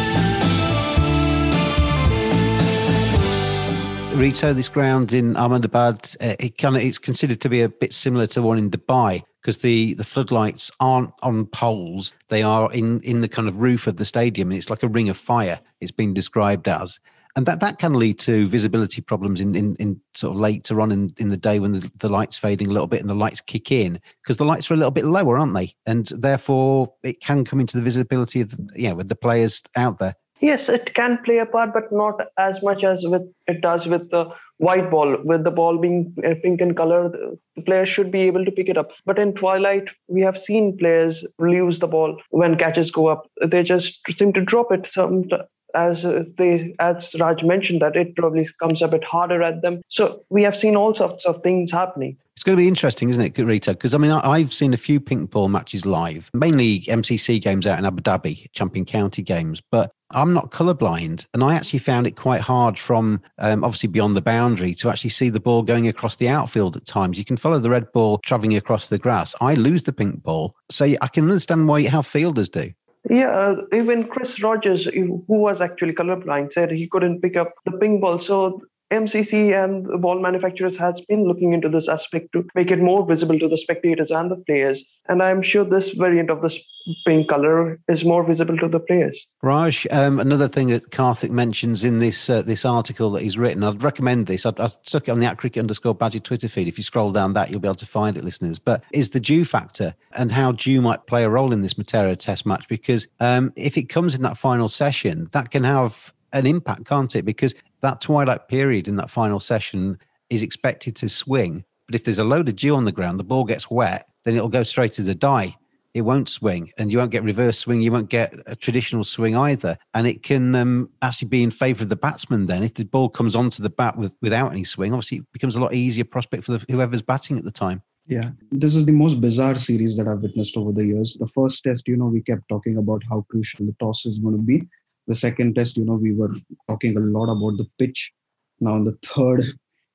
Rito, 4.21 4.53
this 4.53 4.69
ground 4.69 5.13
in 5.13 5.35
Ahmedabad, 5.35 6.15
uh, 6.21 6.35
it 6.37 6.59
kind 6.59 6.75
of 6.75 6.83
it's 6.83 6.99
considered 6.99 7.41
to 7.41 7.49
be 7.49 7.61
a 7.63 7.69
bit 7.69 7.91
similar 7.91 8.27
to 8.27 8.43
one 8.43 8.59
in 8.59 8.69
Dubai 8.69 9.23
because 9.41 9.57
the 9.57 9.95
the 9.95 10.03
floodlights 10.03 10.69
aren't 10.79 11.11
on 11.23 11.47
poles; 11.47 12.13
they 12.27 12.43
are 12.43 12.71
in 12.71 12.99
in 12.99 13.21
the 13.21 13.27
kind 13.27 13.47
of 13.47 13.57
roof 13.57 13.87
of 13.87 13.97
the 13.97 14.05
stadium. 14.05 14.51
It's 14.51 14.69
like 14.69 14.83
a 14.83 14.87
ring 14.87 15.09
of 15.09 15.17
fire. 15.17 15.59
It's 15.79 15.89
been 15.89 16.13
described 16.13 16.67
as, 16.67 16.99
and 17.35 17.47
that 17.47 17.61
that 17.61 17.79
can 17.79 17.93
lead 17.93 18.19
to 18.19 18.45
visibility 18.45 19.01
problems 19.01 19.41
in 19.41 19.55
in, 19.55 19.75
in 19.77 19.99
sort 20.13 20.35
of 20.35 20.39
later 20.39 20.81
on 20.81 20.91
in, 20.91 21.09
in 21.17 21.29
the 21.29 21.35
day 21.35 21.59
when 21.59 21.71
the, 21.71 21.91
the 21.97 22.07
lights 22.07 22.37
fading 22.37 22.67
a 22.67 22.71
little 22.71 22.85
bit 22.85 23.01
and 23.01 23.09
the 23.09 23.15
lights 23.15 23.41
kick 23.41 23.71
in 23.71 23.99
because 24.21 24.37
the 24.37 24.45
lights 24.45 24.69
are 24.69 24.75
a 24.75 24.77
little 24.77 24.91
bit 24.91 25.05
lower, 25.05 25.39
aren't 25.39 25.55
they? 25.55 25.73
And 25.87 26.05
therefore, 26.15 26.93
it 27.01 27.21
can 27.21 27.43
come 27.43 27.59
into 27.59 27.75
the 27.75 27.83
visibility 27.83 28.41
of 28.41 28.53
know 28.75 28.93
with 28.93 29.09
the 29.09 29.15
players 29.15 29.63
out 29.75 29.97
there. 29.97 30.13
Yes, 30.41 30.69
it 30.69 30.93
can 30.95 31.19
play 31.23 31.37
a 31.37 31.45
part, 31.45 31.71
but 31.71 31.91
not 31.91 32.19
as 32.37 32.61
much 32.63 32.83
as 32.83 33.03
with 33.05 33.21
it 33.47 33.61
does 33.61 33.85
with 33.85 34.09
the 34.09 34.29
white 34.57 34.89
ball. 34.89 35.17
With 35.23 35.43
the 35.43 35.51
ball 35.51 35.77
being 35.77 36.15
uh, 36.25 36.33
pink 36.41 36.61
in 36.61 36.73
color, 36.73 37.09
the 37.09 37.61
player 37.61 37.85
should 37.85 38.11
be 38.11 38.21
able 38.21 38.43
to 38.45 38.51
pick 38.51 38.67
it 38.67 38.77
up. 38.77 38.89
But 39.05 39.19
in 39.19 39.33
twilight, 39.33 39.85
we 40.07 40.21
have 40.21 40.39
seen 40.41 40.77
players 40.77 41.23
lose 41.37 41.79
the 41.79 41.87
ball 41.87 42.19
when 42.31 42.57
catches 42.57 42.89
go 42.89 43.07
up. 43.07 43.29
They 43.45 43.61
just 43.63 43.99
seem 44.17 44.33
to 44.33 44.41
drop 44.41 44.71
it. 44.71 44.89
Some 44.89 45.29
as 45.75 46.03
they 46.37 46.75
as 46.79 47.13
Raj 47.19 47.43
mentioned 47.43 47.81
that 47.81 47.95
it 47.95 48.15
probably 48.15 48.49
comes 48.59 48.81
a 48.81 48.87
bit 48.87 49.03
harder 49.03 49.41
at 49.43 49.61
them. 49.61 49.81
So 49.89 50.23
we 50.29 50.43
have 50.43 50.57
seen 50.57 50.75
all 50.75 50.95
sorts 50.95 51.25
of 51.25 51.41
things 51.43 51.71
happening. 51.71 52.17
It's 52.35 52.43
going 52.43 52.57
to 52.57 52.61
be 52.61 52.67
interesting, 52.67 53.09
isn't 53.09 53.21
it, 53.21 53.37
Rito? 53.37 53.73
Because 53.73 53.93
I 53.93 53.97
mean, 53.97 54.11
I've 54.11 54.53
seen 54.53 54.73
a 54.73 54.77
few 54.77 54.99
pink 54.99 55.29
ball 55.29 55.49
matches 55.49 55.85
live, 55.85 56.29
mainly 56.33 56.81
MCC 56.81 57.41
games 57.41 57.67
out 57.67 57.77
in 57.77 57.85
Abu 57.85 58.01
Dhabi, 58.01 58.47
Champion 58.53 58.85
County 58.85 59.21
games. 59.21 59.61
But 59.69 59.91
I'm 60.11 60.33
not 60.33 60.49
colorblind, 60.51 61.25
and 61.33 61.43
I 61.43 61.55
actually 61.55 61.79
found 61.79 62.07
it 62.07 62.15
quite 62.15 62.41
hard 62.41 62.79
from 62.79 63.21
um, 63.37 63.63
obviously 63.63 63.89
beyond 63.89 64.15
the 64.15 64.21
boundary 64.21 64.73
to 64.75 64.89
actually 64.89 65.11
see 65.11 65.29
the 65.29 65.39
ball 65.39 65.61
going 65.61 65.87
across 65.87 66.15
the 66.15 66.29
outfield 66.29 66.77
at 66.77 66.85
times. 66.85 67.17
You 67.17 67.25
can 67.25 67.37
follow 67.37 67.59
the 67.59 67.69
red 67.69 67.91
ball 67.91 68.19
traveling 68.25 68.55
across 68.55 68.87
the 68.87 68.97
grass. 68.97 69.35
I 69.41 69.53
lose 69.53 69.83
the 69.83 69.93
pink 69.93 70.23
ball, 70.23 70.55
so 70.69 70.85
I 70.85 71.07
can 71.07 71.25
understand 71.25 71.67
why 71.67 71.87
how 71.87 72.01
fielders 72.01 72.49
do. 72.49 72.71
Yeah, 73.09 73.29
uh, 73.29 73.55
even 73.73 74.07
Chris 74.07 74.41
Rogers, 74.43 74.85
who 74.85 75.23
was 75.27 75.59
actually 75.59 75.93
colorblind, 75.93 76.53
said 76.53 76.71
he 76.71 76.87
couldn't 76.87 77.21
pick 77.21 77.35
up 77.35 77.53
the 77.65 77.71
ping 77.71 77.99
ball. 77.99 78.19
So 78.19 78.61
MCC 78.91 79.53
and 79.53 79.85
the 79.85 79.97
ball 79.97 80.19
manufacturers 80.19 80.77
has 80.77 80.99
been 81.01 81.23
looking 81.25 81.53
into 81.53 81.69
this 81.69 81.87
aspect 81.87 82.33
to 82.33 82.45
make 82.55 82.71
it 82.71 82.79
more 82.79 83.05
visible 83.05 83.39
to 83.39 83.47
the 83.47 83.57
spectators 83.57 84.11
and 84.11 84.29
the 84.29 84.35
players. 84.35 84.83
And 85.07 85.23
I'm 85.23 85.41
sure 85.41 85.63
this 85.63 85.91
variant 85.91 86.29
of 86.29 86.41
this 86.41 86.59
pink 87.05 87.29
color 87.29 87.79
is 87.87 88.03
more 88.03 88.23
visible 88.23 88.57
to 88.57 88.67
the 88.67 88.79
players. 88.79 89.19
Raj, 89.41 89.87
um, 89.91 90.19
another 90.19 90.47
thing 90.47 90.69
that 90.69 90.91
Karthik 90.91 91.29
mentions 91.29 91.83
in 91.83 91.99
this 91.99 92.29
uh, 92.29 92.41
this 92.41 92.65
article 92.65 93.11
that 93.11 93.21
he's 93.21 93.37
written, 93.37 93.63
I'd 93.63 93.83
recommend 93.83 94.27
this. 94.27 94.45
I've, 94.45 94.59
I've 94.59 94.75
stuck 94.83 95.07
it 95.07 95.11
on 95.11 95.19
the 95.19 95.25
at 95.25 95.37
cricket 95.37 95.61
underscore 95.61 95.95
badger 95.95 96.19
Twitter 96.19 96.49
feed. 96.49 96.67
If 96.67 96.77
you 96.77 96.83
scroll 96.83 97.11
down 97.11 97.33
that, 97.33 97.49
you'll 97.49 97.61
be 97.61 97.67
able 97.67 97.75
to 97.75 97.85
find 97.85 98.17
it, 98.17 98.25
listeners. 98.25 98.59
But 98.59 98.83
is 98.91 99.09
the 99.09 99.19
dew 99.19 99.45
factor 99.45 99.95
and 100.17 100.31
how 100.31 100.51
dew 100.51 100.81
might 100.81 101.07
play 101.07 101.23
a 101.23 101.29
role 101.29 101.53
in 101.53 101.61
this 101.61 101.75
Motera 101.75 102.17
test 102.17 102.45
match? 102.45 102.67
Because 102.67 103.07
um, 103.19 103.53
if 103.55 103.77
it 103.77 103.83
comes 103.83 104.15
in 104.15 104.21
that 104.23 104.37
final 104.37 104.67
session, 104.67 105.29
that 105.31 105.51
can 105.51 105.63
have 105.63 106.13
an 106.33 106.45
impact, 106.45 106.85
can't 106.85 107.15
it? 107.15 107.23
Because 107.23 107.53
that 107.81 108.01
twilight 108.01 108.47
period 108.47 108.87
in 108.87 108.95
that 108.95 109.09
final 109.09 109.39
session 109.39 109.97
is 110.29 110.43
expected 110.43 110.95
to 110.97 111.09
swing. 111.09 111.63
But 111.87 111.95
if 111.95 112.05
there's 112.05 112.19
a 112.19 112.23
load 112.23 112.47
of 112.47 112.55
dew 112.55 112.75
on 112.75 112.85
the 112.85 112.91
ground, 112.91 113.19
the 113.19 113.23
ball 113.23 113.43
gets 113.43 113.69
wet, 113.69 114.07
then 114.23 114.35
it'll 114.35 114.49
go 114.49 114.63
straight 114.63 114.97
as 114.97 115.07
a 115.07 115.15
die. 115.15 115.55
It 115.93 116.01
won't 116.01 116.29
swing, 116.29 116.71
and 116.77 116.89
you 116.89 116.99
won't 116.99 117.11
get 117.11 117.21
reverse 117.21 117.57
swing. 117.59 117.81
You 117.81 117.91
won't 117.91 118.09
get 118.09 118.33
a 118.45 118.55
traditional 118.55 119.03
swing 119.03 119.35
either, 119.35 119.77
and 119.93 120.07
it 120.07 120.23
can 120.23 120.55
um, 120.55 120.89
actually 121.01 121.27
be 121.27 121.43
in 121.43 121.51
favour 121.51 121.83
of 121.83 121.89
the 121.89 121.97
batsman. 121.97 122.45
Then, 122.45 122.63
if 122.63 122.75
the 122.75 122.85
ball 122.85 123.09
comes 123.09 123.35
onto 123.35 123.61
the 123.61 123.69
bat 123.69 123.97
with, 123.97 124.15
without 124.21 124.53
any 124.53 124.63
swing, 124.63 124.93
obviously 124.93 125.17
it 125.17 125.25
becomes 125.33 125.57
a 125.57 125.59
lot 125.59 125.73
easier 125.73 126.05
prospect 126.05 126.45
for 126.45 126.53
the, 126.53 126.65
whoever's 126.71 127.01
batting 127.01 127.37
at 127.37 127.43
the 127.43 127.51
time. 127.51 127.81
Yeah, 128.07 128.29
this 128.51 128.73
is 128.73 128.85
the 128.85 128.93
most 128.93 129.19
bizarre 129.19 129.57
series 129.57 129.97
that 129.97 130.07
I've 130.07 130.21
witnessed 130.21 130.55
over 130.55 130.71
the 130.71 130.85
years. 130.85 131.17
The 131.19 131.27
first 131.27 131.61
test, 131.61 131.87
you 131.89 131.97
know, 131.97 132.05
we 132.05 132.21
kept 132.21 132.47
talking 132.47 132.77
about 132.77 133.03
how 133.09 133.25
crucial 133.29 133.65
the 133.65 133.75
toss 133.79 134.05
is 134.05 134.19
going 134.19 134.37
to 134.37 134.41
be 134.41 134.63
the 135.07 135.15
second 135.15 135.55
test 135.55 135.77
you 135.77 135.85
know 135.85 135.95
we 135.95 136.13
were 136.13 136.33
talking 136.69 136.95
a 136.97 136.99
lot 136.99 137.31
about 137.31 137.57
the 137.57 137.67
pitch. 137.77 138.11
Now 138.59 138.75
in 138.75 138.85
the 138.85 138.97
third 139.03 139.45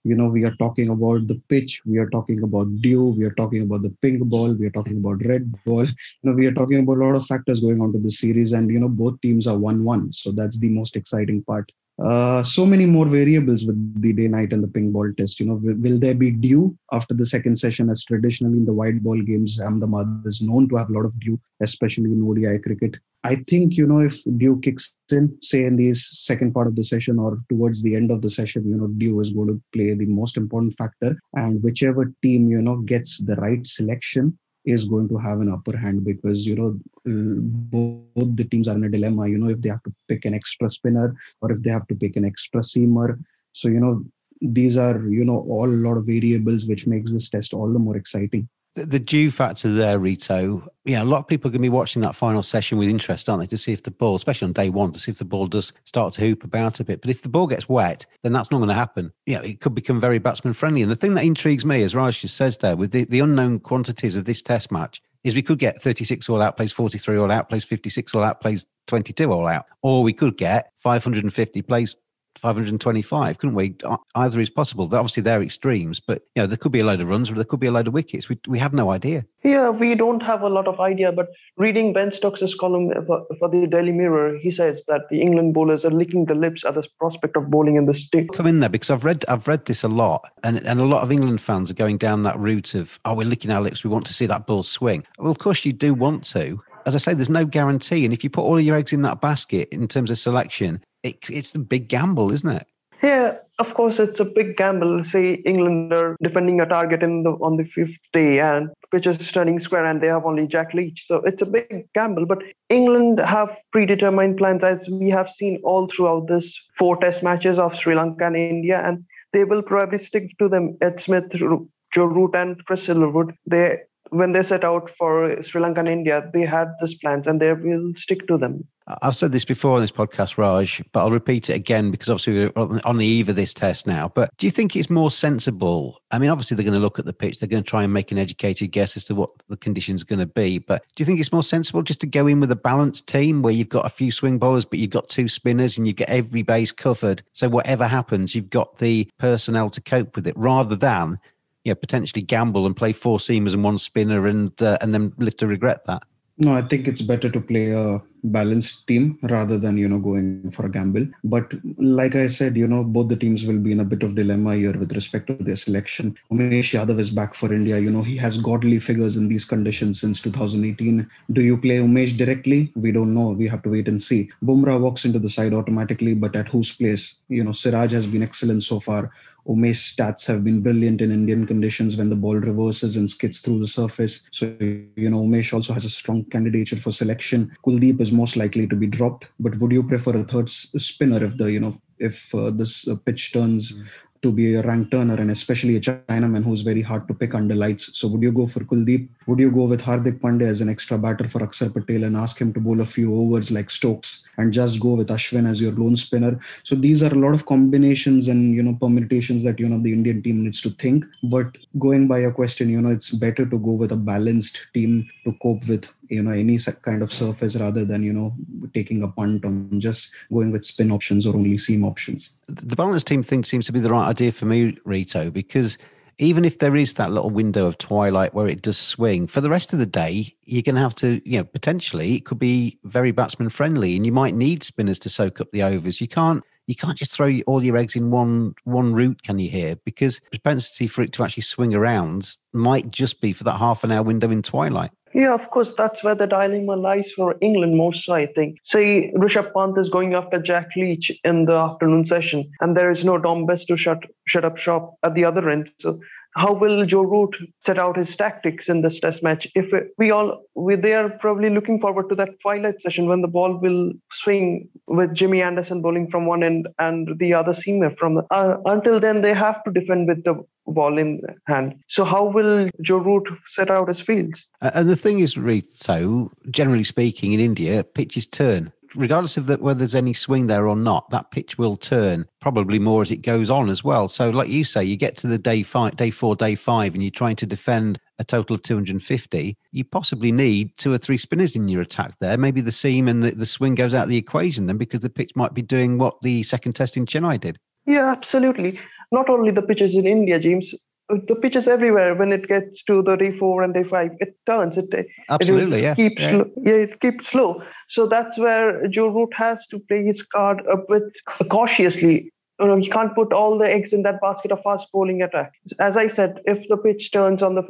you 0.04 0.14
know 0.14 0.28
we 0.28 0.44
are 0.44 0.54
talking 0.56 0.90
about 0.90 1.26
the 1.26 1.40
pitch. 1.48 1.80
We 1.84 1.98
are 1.98 2.08
talking 2.10 2.42
about 2.42 2.80
dew. 2.80 3.14
We 3.18 3.24
are 3.24 3.34
talking 3.34 3.62
about 3.62 3.82
the 3.82 3.94
pink 4.02 4.22
ball. 4.24 4.54
We 4.54 4.66
are 4.66 4.76
talking 4.78 4.98
about 4.98 5.24
red 5.24 5.52
ball. 5.64 5.84
You 5.84 6.24
know 6.24 6.32
we 6.32 6.46
are 6.46 6.54
talking 6.54 6.78
about 6.80 6.98
a 6.98 7.04
lot 7.04 7.16
of 7.16 7.26
factors 7.26 7.60
going 7.60 7.80
on 7.80 7.92
to 7.92 7.98
the 7.98 8.10
series 8.10 8.52
and 8.52 8.70
you 8.70 8.78
know 8.78 8.88
both 8.88 9.20
teams 9.20 9.46
are 9.46 9.56
1-1 9.56 10.14
so 10.14 10.30
that's 10.32 10.58
the 10.58 10.68
most 10.68 10.96
exciting 10.96 11.42
part. 11.42 11.70
Uh, 11.98 12.42
so 12.42 12.66
many 12.66 12.84
more 12.84 13.06
variables 13.06 13.64
with 13.64 14.02
the 14.02 14.12
day 14.12 14.28
night 14.28 14.52
and 14.52 14.62
the 14.62 14.68
pink 14.68 14.92
ball 14.92 15.10
test 15.16 15.40
you 15.40 15.46
know. 15.46 15.54
Will, 15.54 15.76
will, 15.76 15.98
there 15.98 16.14
be 16.14 16.30
dew 16.30 16.76
after 16.92 17.14
the 17.14 17.24
second 17.24 17.56
session? 17.56 17.88
As 17.88 18.04
traditionally 18.04 18.58
in 18.58 18.66
the 18.66 18.72
white 18.72 19.02
ball 19.02 19.20
games 19.20 19.58
ahmedabad 19.58 20.22
is 20.26 20.42
known 20.42 20.68
to 20.68 20.76
have 20.76 20.90
a 20.90 20.92
lot 20.92 21.06
of 21.06 21.18
dew 21.20 21.40
especially 21.62 22.12
in 22.12 22.22
odi 22.22 22.58
cricket 22.58 22.96
i 23.30 23.34
think 23.50 23.76
you 23.76 23.86
know 23.90 24.00
if 24.08 24.16
dew 24.40 24.54
kicks 24.64 24.94
in 25.16 25.26
say 25.50 25.64
in 25.64 25.76
the 25.76 25.92
second 26.28 26.52
part 26.54 26.66
of 26.70 26.76
the 26.76 26.86
session 26.92 27.18
or 27.18 27.38
towards 27.50 27.82
the 27.82 27.94
end 27.98 28.10
of 28.10 28.22
the 28.22 28.32
session 28.38 28.68
you 28.70 28.76
know 28.80 28.88
dew 29.02 29.20
is 29.20 29.30
going 29.30 29.48
to 29.52 29.60
play 29.74 29.94
the 29.94 30.06
most 30.06 30.36
important 30.36 30.74
factor 30.80 31.12
and 31.34 31.62
whichever 31.62 32.12
team 32.22 32.48
you 32.54 32.62
know 32.66 32.76
gets 32.92 33.18
the 33.30 33.36
right 33.46 33.66
selection 33.66 34.36
is 34.66 34.84
going 34.84 35.08
to 35.08 35.16
have 35.16 35.40
an 35.40 35.50
upper 35.50 35.76
hand 35.76 36.04
because 36.04 36.46
you 36.46 36.56
know 36.56 36.70
uh, 37.08 37.40
both 37.74 38.36
the 38.36 38.44
teams 38.44 38.68
are 38.68 38.74
in 38.74 38.84
a 38.84 38.90
dilemma. 38.90 39.28
You 39.28 39.38
know 39.38 39.48
if 39.48 39.60
they 39.60 39.68
have 39.68 39.82
to 39.84 39.94
pick 40.08 40.24
an 40.24 40.34
extra 40.34 40.68
spinner 40.68 41.14
or 41.40 41.52
if 41.52 41.62
they 41.62 41.70
have 41.70 41.86
to 41.86 41.94
pick 41.94 42.16
an 42.16 42.24
extra 42.24 42.60
seamer. 42.60 43.18
So 43.52 43.68
you 43.68 43.80
know 43.80 44.04
these 44.40 44.76
are 44.76 45.08
you 45.08 45.24
know 45.24 45.46
all 45.48 45.66
a 45.66 45.82
lot 45.86 45.96
of 45.96 46.06
variables 46.06 46.66
which 46.66 46.86
makes 46.86 47.12
this 47.12 47.30
test 47.30 47.54
all 47.54 47.72
the 47.72 47.78
more 47.78 47.96
exciting 47.96 48.48
the, 48.76 48.86
the 48.86 49.00
dew 49.00 49.30
factor 49.30 49.72
there, 49.72 49.98
Rito. 49.98 50.70
Yeah, 50.84 51.02
a 51.02 51.04
lot 51.04 51.18
of 51.18 51.26
people 51.26 51.48
are 51.48 51.50
going 51.50 51.62
to 51.62 51.66
be 51.66 51.70
watching 51.70 52.02
that 52.02 52.14
final 52.14 52.42
session 52.42 52.78
with 52.78 52.88
interest, 52.88 53.28
aren't 53.28 53.40
they, 53.40 53.46
to 53.46 53.58
see 53.58 53.72
if 53.72 53.82
the 53.82 53.90
ball, 53.90 54.14
especially 54.14 54.46
on 54.46 54.52
day 54.52 54.68
one, 54.68 54.92
to 54.92 55.00
see 55.00 55.10
if 55.10 55.18
the 55.18 55.24
ball 55.24 55.46
does 55.46 55.72
start 55.84 56.12
to 56.14 56.20
hoop 56.20 56.44
about 56.44 56.78
a 56.78 56.84
bit. 56.84 57.00
But 57.00 57.10
if 57.10 57.22
the 57.22 57.28
ball 57.28 57.48
gets 57.48 57.68
wet, 57.68 58.06
then 58.22 58.32
that's 58.32 58.52
not 58.52 58.58
going 58.58 58.68
to 58.68 58.74
happen. 58.74 59.12
Yeah, 59.24 59.40
it 59.40 59.60
could 59.60 59.74
become 59.74 59.98
very 59.98 60.18
batsman 60.18 60.54
friendly. 60.54 60.82
And 60.82 60.90
the 60.90 60.96
thing 60.96 61.14
that 61.14 61.24
intrigues 61.24 61.64
me, 61.64 61.82
as 61.82 61.94
Raj 61.94 62.20
just 62.20 62.36
says 62.36 62.58
there, 62.58 62.76
with 62.76 62.92
the, 62.92 63.04
the 63.04 63.20
unknown 63.20 63.58
quantities 63.58 64.14
of 64.14 64.26
this 64.26 64.42
test 64.42 64.70
match, 64.70 65.02
is 65.24 65.34
we 65.34 65.42
could 65.42 65.58
get 65.58 65.82
36 65.82 66.28
all 66.28 66.40
out, 66.40 66.56
plays 66.56 66.72
43 66.72 67.16
all 67.18 67.32
out, 67.32 67.48
plays 67.48 67.64
56 67.64 68.14
all 68.14 68.22
out, 68.22 68.40
plays 68.40 68.64
22 68.86 69.32
all 69.32 69.48
out. 69.48 69.66
Or 69.82 70.04
we 70.04 70.12
could 70.12 70.36
get 70.36 70.70
550 70.78 71.62
plays 71.62 71.96
525, 72.38 73.38
couldn't 73.38 73.54
we? 73.54 73.74
Either 74.14 74.40
is 74.40 74.50
possible. 74.50 74.84
Obviously, 74.84 75.22
they're 75.22 75.42
extremes, 75.42 76.00
but 76.00 76.22
you 76.34 76.42
know 76.42 76.46
there 76.46 76.56
could 76.56 76.72
be 76.72 76.80
a 76.80 76.84
load 76.84 77.00
of 77.00 77.08
runs 77.08 77.30
or 77.30 77.34
there 77.34 77.44
could 77.44 77.60
be 77.60 77.66
a 77.66 77.72
load 77.72 77.88
of 77.88 77.94
wickets. 77.94 78.28
We, 78.28 78.38
we 78.46 78.58
have 78.58 78.72
no 78.72 78.90
idea. 78.90 79.24
Yeah, 79.42 79.70
we 79.70 79.94
don't 79.94 80.22
have 80.22 80.42
a 80.42 80.48
lot 80.48 80.66
of 80.66 80.80
idea. 80.80 81.12
But 81.12 81.28
reading 81.56 81.92
Ben 81.92 82.12
Stokes' 82.12 82.54
column 82.54 82.92
for, 83.06 83.26
for 83.38 83.48
the 83.48 83.66
Daily 83.66 83.92
Mirror, 83.92 84.38
he 84.38 84.50
says 84.50 84.82
that 84.88 85.02
the 85.10 85.20
England 85.20 85.54
bowlers 85.54 85.84
are 85.84 85.90
licking 85.90 86.24
the 86.24 86.34
lips 86.34 86.64
at 86.64 86.74
the 86.74 86.84
prospect 86.98 87.36
of 87.36 87.50
bowling 87.50 87.76
in 87.76 87.86
the 87.86 87.94
stick. 87.94 88.32
Come 88.32 88.46
in 88.46 88.60
there 88.60 88.68
because 88.68 88.90
I've 88.90 89.04
read 89.04 89.24
I've 89.28 89.48
read 89.48 89.66
this 89.66 89.82
a 89.82 89.88
lot, 89.88 90.28
and 90.42 90.64
and 90.66 90.80
a 90.80 90.84
lot 90.84 91.02
of 91.02 91.12
England 91.12 91.40
fans 91.40 91.70
are 91.70 91.74
going 91.74 91.98
down 91.98 92.22
that 92.24 92.38
route 92.38 92.74
of 92.74 92.98
oh 93.04 93.14
we're 93.14 93.26
licking 93.26 93.50
our 93.50 93.60
lips, 93.60 93.84
we 93.84 93.90
want 93.90 94.06
to 94.06 94.14
see 94.14 94.26
that 94.26 94.46
ball 94.46 94.62
swing. 94.62 95.04
Well, 95.18 95.30
of 95.30 95.38
course 95.38 95.64
you 95.64 95.72
do 95.72 95.94
want 95.94 96.24
to 96.24 96.60
as 96.86 96.94
I 96.94 96.98
say, 96.98 97.14
there's 97.14 97.28
no 97.28 97.44
guarantee. 97.44 98.04
And 98.04 98.14
if 98.14 98.22
you 98.22 98.30
put 98.30 98.42
all 98.42 98.56
of 98.56 98.62
your 98.62 98.76
eggs 98.76 98.92
in 98.92 99.02
that 99.02 99.20
basket 99.20 99.68
in 99.72 99.88
terms 99.88 100.08
of 100.10 100.18
selection, 100.18 100.80
it, 101.06 101.30
it's 101.30 101.54
a 101.54 101.58
big 101.58 101.88
gamble, 101.88 102.32
isn't 102.32 102.50
it? 102.50 102.66
Yeah, 103.02 103.36
of 103.58 103.74
course, 103.74 103.98
it's 103.98 104.20
a 104.20 104.24
big 104.24 104.56
gamble. 104.56 105.04
Say 105.04 105.34
England 105.44 105.92
are 105.92 106.16
defending 106.22 106.60
a 106.60 106.66
target 106.66 107.02
in 107.02 107.22
the 107.24 107.30
on 107.30 107.56
the 107.56 107.64
fifth 107.64 107.98
day, 108.12 108.40
and 108.40 108.70
pitch 108.90 109.06
is 109.06 109.18
turning 109.30 109.60
square, 109.60 109.84
and 109.84 110.00
they 110.00 110.06
have 110.06 110.24
only 110.24 110.46
Jack 110.46 110.72
Leach. 110.74 111.04
So 111.06 111.16
it's 111.16 111.42
a 111.42 111.46
big 111.46 111.86
gamble. 111.94 112.26
But 112.26 112.42
England 112.68 113.20
have 113.20 113.50
predetermined 113.72 114.38
plans, 114.38 114.64
as 114.64 114.88
we 114.88 115.10
have 115.10 115.30
seen 115.30 115.60
all 115.62 115.88
throughout 115.88 116.28
this 116.28 116.58
four 116.78 116.96
Test 116.96 117.22
matches 117.22 117.58
of 117.58 117.76
Sri 117.76 117.94
Lanka 117.94 118.26
and 118.26 118.36
India, 118.36 118.80
and 118.82 119.04
they 119.32 119.44
will 119.44 119.62
probably 119.62 119.98
stick 119.98 120.30
to 120.38 120.48
them. 120.48 120.76
Ed 120.80 121.00
Smith, 121.00 121.30
Joe 121.32 122.04
Root, 122.04 122.34
and 122.34 122.64
Chris 122.64 122.86
Silverwood. 122.86 123.34
They 123.46 123.80
when 124.10 124.32
they 124.32 124.42
set 124.42 124.64
out 124.64 124.90
for 124.98 125.42
Sri 125.42 125.60
Lanka 125.60 125.80
and 125.80 125.88
India, 125.88 126.28
they 126.32 126.44
had 126.44 126.68
these 126.80 126.94
plans 126.94 127.26
and 127.26 127.40
they 127.40 127.52
will 127.52 127.92
stick 127.96 128.26
to 128.28 128.38
them. 128.38 128.66
I've 129.02 129.16
said 129.16 129.32
this 129.32 129.44
before 129.44 129.74
on 129.74 129.80
this 129.80 129.90
podcast, 129.90 130.38
Raj, 130.38 130.80
but 130.92 131.00
I'll 131.00 131.10
repeat 131.10 131.50
it 131.50 131.54
again 131.54 131.90
because 131.90 132.08
obviously 132.08 132.52
we're 132.54 132.80
on 132.84 132.98
the 132.98 133.06
eve 133.06 133.28
of 133.28 133.34
this 133.34 133.52
test 133.52 133.84
now. 133.84 134.12
But 134.14 134.30
do 134.38 134.46
you 134.46 134.52
think 134.52 134.76
it's 134.76 134.88
more 134.88 135.10
sensible? 135.10 136.00
I 136.12 136.20
mean, 136.20 136.30
obviously 136.30 136.54
they're 136.54 136.64
going 136.64 136.74
to 136.74 136.80
look 136.80 137.00
at 137.00 137.04
the 137.04 137.12
pitch, 137.12 137.40
they're 137.40 137.48
going 137.48 137.64
to 137.64 137.68
try 137.68 137.82
and 137.82 137.92
make 137.92 138.12
an 138.12 138.18
educated 138.18 138.70
guess 138.70 138.96
as 138.96 139.04
to 139.06 139.16
what 139.16 139.30
the 139.48 139.56
conditions 139.56 140.02
are 140.02 140.06
going 140.06 140.20
to 140.20 140.26
be. 140.26 140.58
But 140.58 140.84
do 140.94 141.00
you 141.00 141.04
think 141.04 141.18
it's 141.18 141.32
more 141.32 141.42
sensible 141.42 141.82
just 141.82 142.00
to 142.02 142.06
go 142.06 142.28
in 142.28 142.38
with 142.38 142.52
a 142.52 142.56
balanced 142.56 143.08
team 143.08 143.42
where 143.42 143.52
you've 143.52 143.68
got 143.68 143.86
a 143.86 143.90
few 143.90 144.12
swing 144.12 144.38
bowlers, 144.38 144.64
but 144.64 144.78
you've 144.78 144.90
got 144.90 145.08
two 145.08 145.26
spinners 145.26 145.76
and 145.76 145.88
you 145.88 145.92
get 145.92 146.08
every 146.08 146.42
base 146.42 146.70
covered? 146.70 147.24
So 147.32 147.48
whatever 147.48 147.88
happens, 147.88 148.36
you've 148.36 148.50
got 148.50 148.78
the 148.78 149.10
personnel 149.18 149.68
to 149.70 149.80
cope 149.80 150.14
with 150.14 150.28
it 150.28 150.36
rather 150.36 150.76
than 150.76 151.18
you 151.66 151.72
know, 151.72 151.74
potentially 151.74 152.22
gamble 152.22 152.64
and 152.64 152.76
play 152.76 152.92
four 152.92 153.18
seamers 153.18 153.52
and 153.52 153.64
one 153.64 153.76
spinner 153.76 154.28
and 154.28 154.62
uh, 154.62 154.78
and 154.80 154.94
then 154.94 155.12
live 155.18 155.36
to 155.36 155.48
regret 155.48 155.84
that. 155.86 156.02
No, 156.38 156.52
I 156.54 156.62
think 156.62 156.86
it's 156.86 157.00
better 157.00 157.30
to 157.30 157.40
play 157.40 157.70
a 157.70 158.00
balanced 158.22 158.86
team 158.86 159.18
rather 159.22 159.58
than 159.58 159.78
you 159.78 159.88
know 159.88 159.98
going 159.98 160.50
for 160.52 160.66
a 160.66 160.70
gamble. 160.70 161.08
But 161.24 161.52
like 161.78 162.14
I 162.14 162.28
said, 162.28 162.56
you 162.56 162.68
know 162.68 162.84
both 162.84 163.08
the 163.08 163.16
teams 163.16 163.44
will 163.46 163.58
be 163.58 163.72
in 163.72 163.80
a 163.80 163.84
bit 163.84 164.04
of 164.04 164.14
dilemma 164.14 164.54
here 164.54 164.78
with 164.78 164.92
respect 164.92 165.26
to 165.28 165.34
their 165.34 165.56
selection. 165.56 166.16
Umesh 166.30 166.72
Yadav 166.78 167.00
is 167.00 167.10
back 167.10 167.34
for 167.34 167.52
India. 167.52 167.80
You 167.80 167.90
know 167.90 168.02
he 168.02 168.16
has 168.18 168.38
godly 168.38 168.78
figures 168.78 169.16
in 169.16 169.28
these 169.28 169.44
conditions 169.44 170.00
since 170.00 170.20
2018. 170.20 171.08
Do 171.32 171.40
you 171.40 171.56
play 171.56 171.78
Umesh 171.78 172.16
directly? 172.16 172.70
We 172.76 172.92
don't 172.92 173.14
know. 173.14 173.30
We 173.30 173.48
have 173.48 173.62
to 173.62 173.70
wait 173.70 173.88
and 173.88 174.00
see. 174.00 174.30
Bumrah 174.44 174.78
walks 174.80 175.04
into 175.04 175.18
the 175.18 175.30
side 175.30 175.52
automatically, 175.54 176.14
but 176.14 176.36
at 176.36 176.48
whose 176.48 176.76
place? 176.76 177.16
You 177.28 177.42
know 177.42 177.52
Siraj 177.52 177.92
has 177.92 178.06
been 178.06 178.22
excellent 178.22 178.62
so 178.62 178.78
far. 178.78 179.10
Umesh 179.48 179.94
stats 179.94 180.26
have 180.26 180.42
been 180.44 180.62
brilliant 180.62 181.00
in 181.00 181.12
Indian 181.12 181.46
conditions 181.46 181.96
when 181.96 182.10
the 182.10 182.16
ball 182.16 182.36
reverses 182.36 182.96
and 182.96 183.10
skids 183.10 183.40
through 183.40 183.60
the 183.60 183.66
surface. 183.66 184.26
So, 184.32 184.56
you 184.60 185.10
know, 185.10 185.22
Umesh 185.22 185.52
also 185.52 185.72
has 185.72 185.84
a 185.84 185.90
strong 185.90 186.24
candidature 186.24 186.80
for 186.80 186.92
selection. 186.92 187.56
Kuldeep 187.64 188.00
is 188.00 188.12
most 188.12 188.36
likely 188.36 188.66
to 188.66 188.76
be 188.76 188.86
dropped. 188.86 189.26
But 189.38 189.58
would 189.58 189.72
you 189.72 189.82
prefer 189.82 190.16
a 190.16 190.24
third 190.24 190.50
spinner 190.50 191.22
if 191.24 191.36
the, 191.36 191.52
you 191.52 191.60
know, 191.60 191.80
if 191.98 192.34
uh, 192.34 192.50
this 192.50 192.86
uh, 192.88 192.96
pitch 192.96 193.32
turns 193.32 193.72
mm 193.72 193.86
to 194.22 194.32
be 194.32 194.54
a 194.54 194.62
rank 194.62 194.90
turner 194.90 195.14
and 195.14 195.30
especially 195.30 195.76
a 195.76 195.80
Chinaman 195.80 196.44
who's 196.44 196.62
very 196.62 196.82
hard 196.82 197.06
to 197.08 197.14
pick 197.14 197.34
under 197.34 197.54
lights. 197.54 197.98
So 197.98 198.08
would 198.08 198.22
you 198.22 198.32
go 198.32 198.46
for 198.46 198.60
Kuldeep? 198.60 199.08
Would 199.26 199.38
you 199.38 199.50
go 199.50 199.64
with 199.64 199.80
Hardik 199.80 200.20
Pandya 200.20 200.48
as 200.48 200.60
an 200.60 200.68
extra 200.68 200.98
batter 200.98 201.28
for 201.28 201.40
Akshar 201.40 201.72
Patel 201.72 202.04
and 202.04 202.16
ask 202.16 202.40
him 202.40 202.52
to 202.54 202.60
bowl 202.60 202.80
a 202.80 202.86
few 202.86 203.14
overs 203.14 203.50
like 203.50 203.70
Stokes 203.70 204.26
and 204.38 204.52
just 204.52 204.80
go 204.80 204.94
with 204.94 205.08
Ashwin 205.08 205.50
as 205.50 205.60
your 205.60 205.72
lone 205.72 205.96
spinner? 205.96 206.38
So 206.62 206.74
these 206.74 207.02
are 207.02 207.12
a 207.12 207.18
lot 207.18 207.34
of 207.34 207.46
combinations 207.46 208.28
and 208.28 208.54
you 208.54 208.62
know 208.62 208.76
permutations 208.80 209.42
that 209.44 209.58
you 209.58 209.68
know 209.68 209.82
the 209.82 209.92
Indian 209.92 210.22
team 210.22 210.44
needs 210.44 210.60
to 210.62 210.70
think. 210.70 211.04
But 211.24 211.56
going 211.78 212.08
by 212.08 212.20
your 212.20 212.32
question, 212.32 212.68
you 212.68 212.80
know 212.80 212.90
it's 212.90 213.10
better 213.10 213.46
to 213.46 213.58
go 213.58 213.72
with 213.72 213.92
a 213.92 213.96
balanced 213.96 214.66
team 214.74 215.08
to 215.24 215.34
cope 215.42 215.66
with 215.68 215.88
you 216.08 216.22
know 216.22 216.32
any 216.32 216.58
kind 216.58 217.02
of 217.02 217.12
surface 217.12 217.56
rather 217.56 217.84
than 217.84 218.02
you 218.02 218.12
know 218.12 218.34
taking 218.74 219.02
a 219.02 219.08
punt 219.08 219.44
on 219.44 219.80
just 219.80 220.12
going 220.32 220.52
with 220.52 220.64
spin 220.64 220.90
options 220.90 221.26
or 221.26 221.34
only 221.34 221.58
seam 221.58 221.84
options. 221.84 222.30
The 222.46 222.76
balance 222.76 223.04
team 223.04 223.22
thing 223.22 223.44
seems 223.44 223.66
to 223.66 223.72
be 223.72 223.80
the 223.80 223.90
right 223.90 224.08
idea 224.08 224.32
for 224.32 224.46
me 224.46 224.76
rito 224.84 225.30
because 225.30 225.78
even 226.18 226.44
if 226.44 226.58
there 226.58 226.76
is 226.76 226.94
that 226.94 227.12
little 227.12 227.30
window 227.30 227.66
of 227.66 227.76
twilight 227.78 228.32
where 228.32 228.48
it 228.48 228.62
does 228.62 228.78
swing 228.78 229.26
for 229.26 229.40
the 229.40 229.50
rest 229.50 229.72
of 229.72 229.78
the 229.78 229.86
day 229.86 230.34
you're 230.44 230.62
going 230.62 230.74
to 230.74 230.80
have 230.80 230.94
to 230.94 231.20
you 231.28 231.38
know 231.38 231.44
potentially 231.44 232.14
it 232.14 232.24
could 232.24 232.38
be 232.38 232.78
very 232.84 233.10
batsman 233.10 233.50
friendly 233.50 233.96
and 233.96 234.06
you 234.06 234.12
might 234.12 234.34
need 234.34 234.62
spinners 234.62 234.98
to 235.00 235.10
soak 235.10 235.40
up 235.40 235.50
the 235.52 235.62
overs. 235.62 236.00
You 236.00 236.08
can't 236.08 236.42
you 236.66 236.74
can't 236.74 236.98
just 236.98 237.12
throw 237.12 237.32
all 237.46 237.62
your 237.62 237.76
eggs 237.76 237.96
in 237.96 238.10
one 238.10 238.54
one 238.64 238.94
route 238.94 239.22
can 239.22 239.38
you 239.38 239.50
hear? 239.50 239.76
Because 239.76 240.20
propensity 240.30 240.86
for 240.86 241.02
it 241.02 241.12
to 241.12 241.22
actually 241.22 241.42
swing 241.42 241.74
around 241.74 242.36
might 242.52 242.90
just 242.90 243.20
be 243.20 243.32
for 243.32 243.44
that 243.44 243.58
half 243.58 243.84
an 243.84 243.92
hour 243.92 244.02
window 244.02 244.30
in 244.30 244.42
twilight 244.42 244.90
yeah, 245.16 245.32
of 245.32 245.48
course, 245.48 245.72
that's 245.78 246.04
where 246.04 246.14
the 246.14 246.26
dilemma 246.26 246.76
lies 246.76 247.10
for 247.16 247.36
England 247.40 247.74
most, 247.74 248.06
I 248.10 248.26
think. 248.26 248.58
Say 248.64 249.10
Rishabh 249.16 249.50
Pant 249.54 249.78
is 249.78 249.88
going 249.88 250.12
after 250.12 250.38
Jack 250.38 250.68
Leach 250.76 251.10
in 251.24 251.46
the 251.46 251.54
afternoon 251.54 252.04
session, 252.04 252.52
and 252.60 252.76
there 252.76 252.90
is 252.90 253.02
no 253.02 253.16
Dom 253.16 253.46
Bess 253.46 253.64
to 253.64 253.78
shut 253.78 254.04
shut 254.26 254.44
up 254.44 254.58
shop 254.58 254.94
at 255.02 255.14
the 255.14 255.24
other 255.24 255.48
end. 255.48 255.70
So 255.80 255.98
how 256.36 256.52
will 256.52 256.84
Joe 256.84 257.02
Root 257.02 257.34
set 257.64 257.78
out 257.78 257.96
his 257.96 258.14
tactics 258.14 258.68
in 258.68 258.82
this 258.82 259.00
test 259.00 259.22
match? 259.22 259.48
If 259.54 259.72
we 259.96 260.10
all 260.10 260.42
we 260.54 260.76
they 260.76 260.92
are 260.92 261.08
probably 261.08 261.50
looking 261.50 261.80
forward 261.80 262.08
to 262.10 262.14
that 262.16 262.38
twilight 262.42 262.80
session 262.82 263.08
when 263.08 263.22
the 263.22 263.28
ball 263.28 263.56
will 263.56 263.92
swing 264.22 264.68
with 264.86 265.14
Jimmy 265.14 265.40
Anderson 265.42 265.80
bowling 265.80 266.10
from 266.10 266.26
one 266.26 266.42
end 266.42 266.68
and 266.78 267.18
the 267.18 267.32
other 267.32 267.52
seamer 267.52 267.96
from 267.98 268.22
uh, 268.30 268.56
until 268.66 269.00
then 269.00 269.22
they 269.22 269.32
have 269.32 269.64
to 269.64 269.70
defend 269.70 270.08
with 270.08 270.22
the 270.24 270.44
ball 270.66 270.98
in 270.98 271.22
hand. 271.46 271.74
So 271.88 272.04
how 272.04 272.24
will 272.24 272.68
Joe 272.82 272.98
Root 272.98 273.28
set 273.46 273.70
out 273.70 273.88
his 273.88 274.00
fields? 274.00 274.46
And 274.60 274.88
the 274.88 274.96
thing 274.96 275.20
is, 275.20 275.38
Rito, 275.38 276.30
generally 276.50 276.84
speaking, 276.84 277.32
in 277.32 277.40
India, 277.40 277.84
pitches 277.84 278.26
turn 278.26 278.72
regardless 278.96 279.36
of 279.36 279.46
the, 279.46 279.56
whether 279.56 279.78
there's 279.78 279.94
any 279.94 280.12
swing 280.12 280.46
there 280.46 280.66
or 280.66 280.76
not, 280.76 281.10
that 281.10 281.30
pitch 281.30 281.58
will 281.58 281.76
turn 281.76 282.26
probably 282.40 282.78
more 282.78 283.02
as 283.02 283.10
it 283.10 283.18
goes 283.18 283.50
on 283.50 283.68
as 283.68 283.84
well. 283.84 284.08
So, 284.08 284.30
like 284.30 284.48
you 284.48 284.64
say, 284.64 284.84
you 284.84 284.96
get 284.96 285.16
to 285.18 285.26
the 285.26 285.38
day 285.38 285.62
five, 285.62 285.96
day 285.96 286.10
four, 286.10 286.36
day 286.36 286.54
five, 286.54 286.94
and 286.94 287.02
you're 287.02 287.10
trying 287.10 287.36
to 287.36 287.46
defend 287.46 288.00
a 288.18 288.24
total 288.24 288.54
of 288.54 288.62
250. 288.62 289.56
You 289.72 289.84
possibly 289.84 290.32
need 290.32 290.76
two 290.78 290.92
or 290.92 290.98
three 290.98 291.18
spinners 291.18 291.54
in 291.54 291.68
your 291.68 291.82
attack 291.82 292.18
there. 292.20 292.36
Maybe 292.36 292.60
the 292.60 292.72
seam 292.72 293.08
and 293.08 293.22
the, 293.22 293.32
the 293.32 293.46
swing 293.46 293.74
goes 293.74 293.94
out 293.94 294.04
of 294.04 294.08
the 294.08 294.16
equation 294.16 294.66
then 294.66 294.78
because 294.78 295.00
the 295.00 295.10
pitch 295.10 295.32
might 295.36 295.54
be 295.54 295.62
doing 295.62 295.98
what 295.98 296.20
the 296.22 296.42
second 296.42 296.74
test 296.74 296.96
in 296.96 297.06
Chennai 297.06 297.40
did. 297.40 297.58
Yeah, 297.86 298.10
absolutely. 298.10 298.80
Not 299.12 299.28
only 299.28 299.52
the 299.52 299.62
pitches 299.62 299.94
in 299.94 300.06
India, 300.06 300.40
James, 300.40 300.74
the 301.08 301.36
pitches 301.36 301.68
everywhere 301.68 302.14
when 302.14 302.32
it 302.32 302.48
gets 302.48 302.82
to 302.84 303.02
the 303.02 303.16
day 303.16 303.36
four 303.38 303.62
and 303.62 303.72
day 303.72 303.84
five 303.84 304.10
it 304.18 304.36
turns 304.44 304.76
it 304.76 304.88
absolutely 305.30 305.78
it 305.78 305.82
yeah. 305.82 305.94
keeps 305.94 306.20
yeah. 306.20 306.30
Slow, 306.30 306.50
yeah 306.64 306.72
it 306.72 307.00
keeps 307.00 307.28
slow 307.28 307.62
so 307.88 308.06
that's 308.06 308.38
where 308.38 308.86
joe 308.88 309.08
root 309.08 309.32
has 309.34 309.66
to 309.66 309.78
play 309.80 310.04
his 310.04 310.22
card 310.22 310.62
a 310.66 310.76
bit 310.76 311.04
cautiously 311.50 312.30
you 312.60 312.66
know 312.66 312.76
he 312.76 312.88
can't 312.88 313.14
put 313.14 313.32
all 313.32 313.58
the 313.58 313.70
eggs 313.70 313.92
in 313.92 314.02
that 314.02 314.20
basket 314.20 314.52
of 314.52 314.62
fast 314.62 314.86
bowling 314.92 315.22
attack 315.22 315.52
as 315.78 315.96
i 315.96 316.06
said 316.06 316.40
if 316.44 316.68
the 316.68 316.76
pitch 316.76 317.10
turns 317.12 317.42
on 317.42 317.54
the 317.54 317.64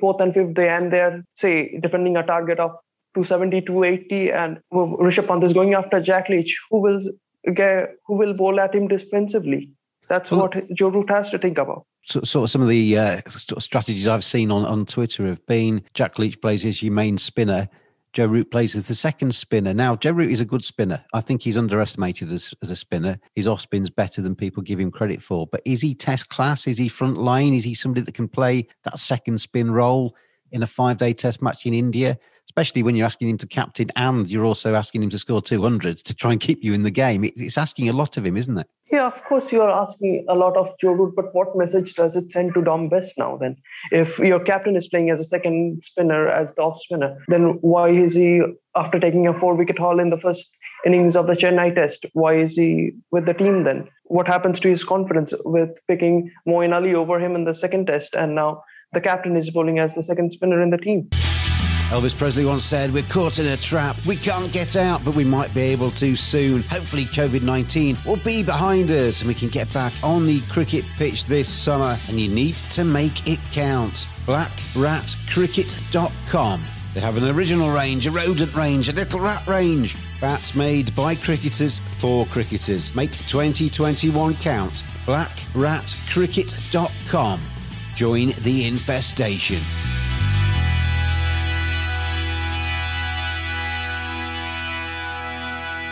fourth 0.00 0.20
and 0.20 0.34
fifth 0.34 0.54
day 0.54 0.68
and 0.68 0.92
they're 0.92 1.22
say 1.36 1.78
defending 1.80 2.16
a 2.16 2.22
target 2.22 2.58
of 2.58 2.70
270 3.14 3.62
280 3.62 4.32
and 4.32 4.60
rishabh 4.72 5.26
pant 5.26 5.44
is 5.44 5.52
going 5.52 5.74
after 5.74 6.00
jack 6.00 6.28
leach 6.28 6.58
who 6.70 6.80
will 6.80 7.02
get 7.54 7.94
who 8.06 8.14
will 8.14 8.34
bowl 8.34 8.60
at 8.60 8.74
him 8.74 8.88
defensively 8.88 9.72
that's 10.08 10.30
well, 10.30 10.40
what 10.40 10.74
Joe 10.74 10.88
Root 10.88 11.10
has 11.10 11.30
to 11.30 11.38
think 11.38 11.58
about. 11.58 11.86
So, 12.04 12.44
of 12.44 12.50
some 12.50 12.62
of 12.62 12.68
the 12.68 12.98
uh, 12.98 13.20
strategies 13.28 14.08
I've 14.08 14.24
seen 14.24 14.50
on, 14.50 14.64
on 14.64 14.86
Twitter 14.86 15.26
have 15.26 15.44
been 15.46 15.82
Jack 15.94 16.18
Leach 16.18 16.40
plays 16.40 16.64
as 16.64 16.82
your 16.82 16.92
main 16.92 17.18
spinner. 17.18 17.68
Joe 18.12 18.26
Root 18.26 18.50
plays 18.50 18.74
as 18.74 18.88
the 18.88 18.94
second 18.94 19.34
spinner. 19.34 19.74
Now, 19.74 19.96
Joe 19.96 20.12
Root 20.12 20.30
is 20.30 20.40
a 20.40 20.46
good 20.46 20.64
spinner. 20.64 21.04
I 21.12 21.20
think 21.20 21.42
he's 21.42 21.58
underestimated 21.58 22.32
as, 22.32 22.54
as 22.62 22.70
a 22.70 22.76
spinner. 22.76 23.18
His 23.34 23.46
off 23.46 23.60
spin's 23.60 23.90
better 23.90 24.22
than 24.22 24.34
people 24.34 24.62
give 24.62 24.80
him 24.80 24.90
credit 24.90 25.22
for. 25.22 25.46
But 25.46 25.62
is 25.64 25.82
he 25.82 25.94
test 25.94 26.28
class? 26.28 26.66
Is 26.66 26.78
he 26.78 26.88
front 26.88 27.18
line? 27.18 27.54
Is 27.54 27.64
he 27.64 27.74
somebody 27.74 28.04
that 28.04 28.14
can 28.14 28.28
play 28.28 28.66
that 28.84 28.98
second 28.98 29.40
spin 29.40 29.70
role 29.70 30.16
in 30.52 30.62
a 30.62 30.66
five 30.66 30.96
day 30.96 31.12
test 31.12 31.42
match 31.42 31.66
in 31.66 31.74
India? 31.74 32.18
Especially 32.48 32.82
when 32.82 32.96
you're 32.96 33.06
asking 33.06 33.28
him 33.28 33.38
to 33.38 33.46
captain 33.46 33.88
and 33.94 34.28
you're 34.28 34.46
also 34.46 34.74
asking 34.74 35.02
him 35.02 35.10
to 35.10 35.18
score 35.18 35.42
200 35.42 35.98
to 35.98 36.14
try 36.14 36.32
and 36.32 36.40
keep 36.40 36.64
you 36.64 36.72
in 36.72 36.82
the 36.82 36.90
game. 36.90 37.24
It's 37.24 37.58
asking 37.58 37.90
a 37.90 37.92
lot 37.92 38.16
of 38.16 38.24
him, 38.24 38.36
isn't 38.36 38.58
it? 38.58 38.66
Yeah, 38.90 39.06
of 39.06 39.22
course, 39.24 39.52
you 39.52 39.60
are 39.60 39.70
asking 39.70 40.24
a 40.30 40.34
lot 40.34 40.56
of 40.56 40.68
Joe 40.80 40.92
Root, 40.92 41.14
but 41.14 41.34
what 41.34 41.54
message 41.54 41.94
does 41.94 42.16
it 42.16 42.32
send 42.32 42.54
to 42.54 42.62
Dom 42.62 42.88
Bess 42.88 43.12
now 43.18 43.36
then? 43.36 43.56
If 43.90 44.18
your 44.18 44.40
captain 44.40 44.76
is 44.76 44.88
playing 44.88 45.10
as 45.10 45.20
a 45.20 45.24
second 45.24 45.82
spinner, 45.84 46.26
as 46.28 46.54
the 46.54 46.62
off 46.62 46.80
spinner, 46.80 47.18
then 47.28 47.58
why 47.60 47.90
is 47.90 48.14
he, 48.14 48.40
after 48.76 48.98
taking 48.98 49.26
a 49.26 49.38
four 49.38 49.54
wicket 49.54 49.78
haul 49.78 50.00
in 50.00 50.08
the 50.08 50.16
first 50.16 50.48
innings 50.86 51.16
of 51.16 51.26
the 51.26 51.34
Chennai 51.34 51.74
test, 51.74 52.06
why 52.14 52.38
is 52.38 52.54
he 52.54 52.92
with 53.10 53.26
the 53.26 53.34
team 53.34 53.64
then? 53.64 53.88
What 54.04 54.26
happens 54.26 54.58
to 54.60 54.70
his 54.70 54.84
confidence 54.84 55.34
with 55.44 55.70
picking 55.86 56.30
Moeen 56.48 56.74
Ali 56.74 56.94
over 56.94 57.20
him 57.20 57.34
in 57.34 57.44
the 57.44 57.54
second 57.54 57.88
test? 57.88 58.14
And 58.14 58.34
now 58.34 58.62
the 58.94 59.02
captain 59.02 59.36
is 59.36 59.50
bowling 59.50 59.78
as 59.80 59.94
the 59.94 60.02
second 60.02 60.32
spinner 60.32 60.62
in 60.62 60.70
the 60.70 60.78
team. 60.78 61.10
Elvis 61.88 62.14
Presley 62.14 62.44
once 62.44 62.64
said, 62.64 62.92
We're 62.92 63.02
caught 63.04 63.38
in 63.38 63.46
a 63.46 63.56
trap. 63.56 63.96
We 64.04 64.16
can't 64.16 64.52
get 64.52 64.76
out, 64.76 65.02
but 65.06 65.14
we 65.14 65.24
might 65.24 65.54
be 65.54 65.62
able 65.62 65.90
to 65.92 66.16
soon. 66.16 66.60
Hopefully, 66.64 67.06
COVID 67.06 67.40
19 67.40 67.96
will 68.04 68.18
be 68.18 68.42
behind 68.42 68.90
us 68.90 69.22
and 69.22 69.28
we 69.28 69.32
can 69.32 69.48
get 69.48 69.72
back 69.72 69.94
on 70.02 70.26
the 70.26 70.42
cricket 70.50 70.84
pitch 70.98 71.24
this 71.24 71.48
summer. 71.48 71.98
And 72.08 72.20
you 72.20 72.28
need 72.28 72.56
to 72.72 72.84
make 72.84 73.26
it 73.26 73.38
count. 73.52 74.06
BlackRatCricket.com. 74.26 76.60
They 76.92 77.00
have 77.00 77.16
an 77.16 77.24
original 77.34 77.70
range, 77.70 78.06
a 78.06 78.10
rodent 78.10 78.54
range, 78.54 78.90
a 78.90 78.92
little 78.92 79.20
rat 79.20 79.46
range. 79.46 79.96
Bats 80.20 80.54
made 80.54 80.94
by 80.94 81.14
cricketers 81.14 81.78
for 81.78 82.26
cricketers. 82.26 82.94
Make 82.94 83.12
2021 83.12 84.34
count. 84.34 84.84
BlackRatCricket.com. 85.06 87.40
Join 87.94 88.34
the 88.42 88.66
infestation. 88.66 89.62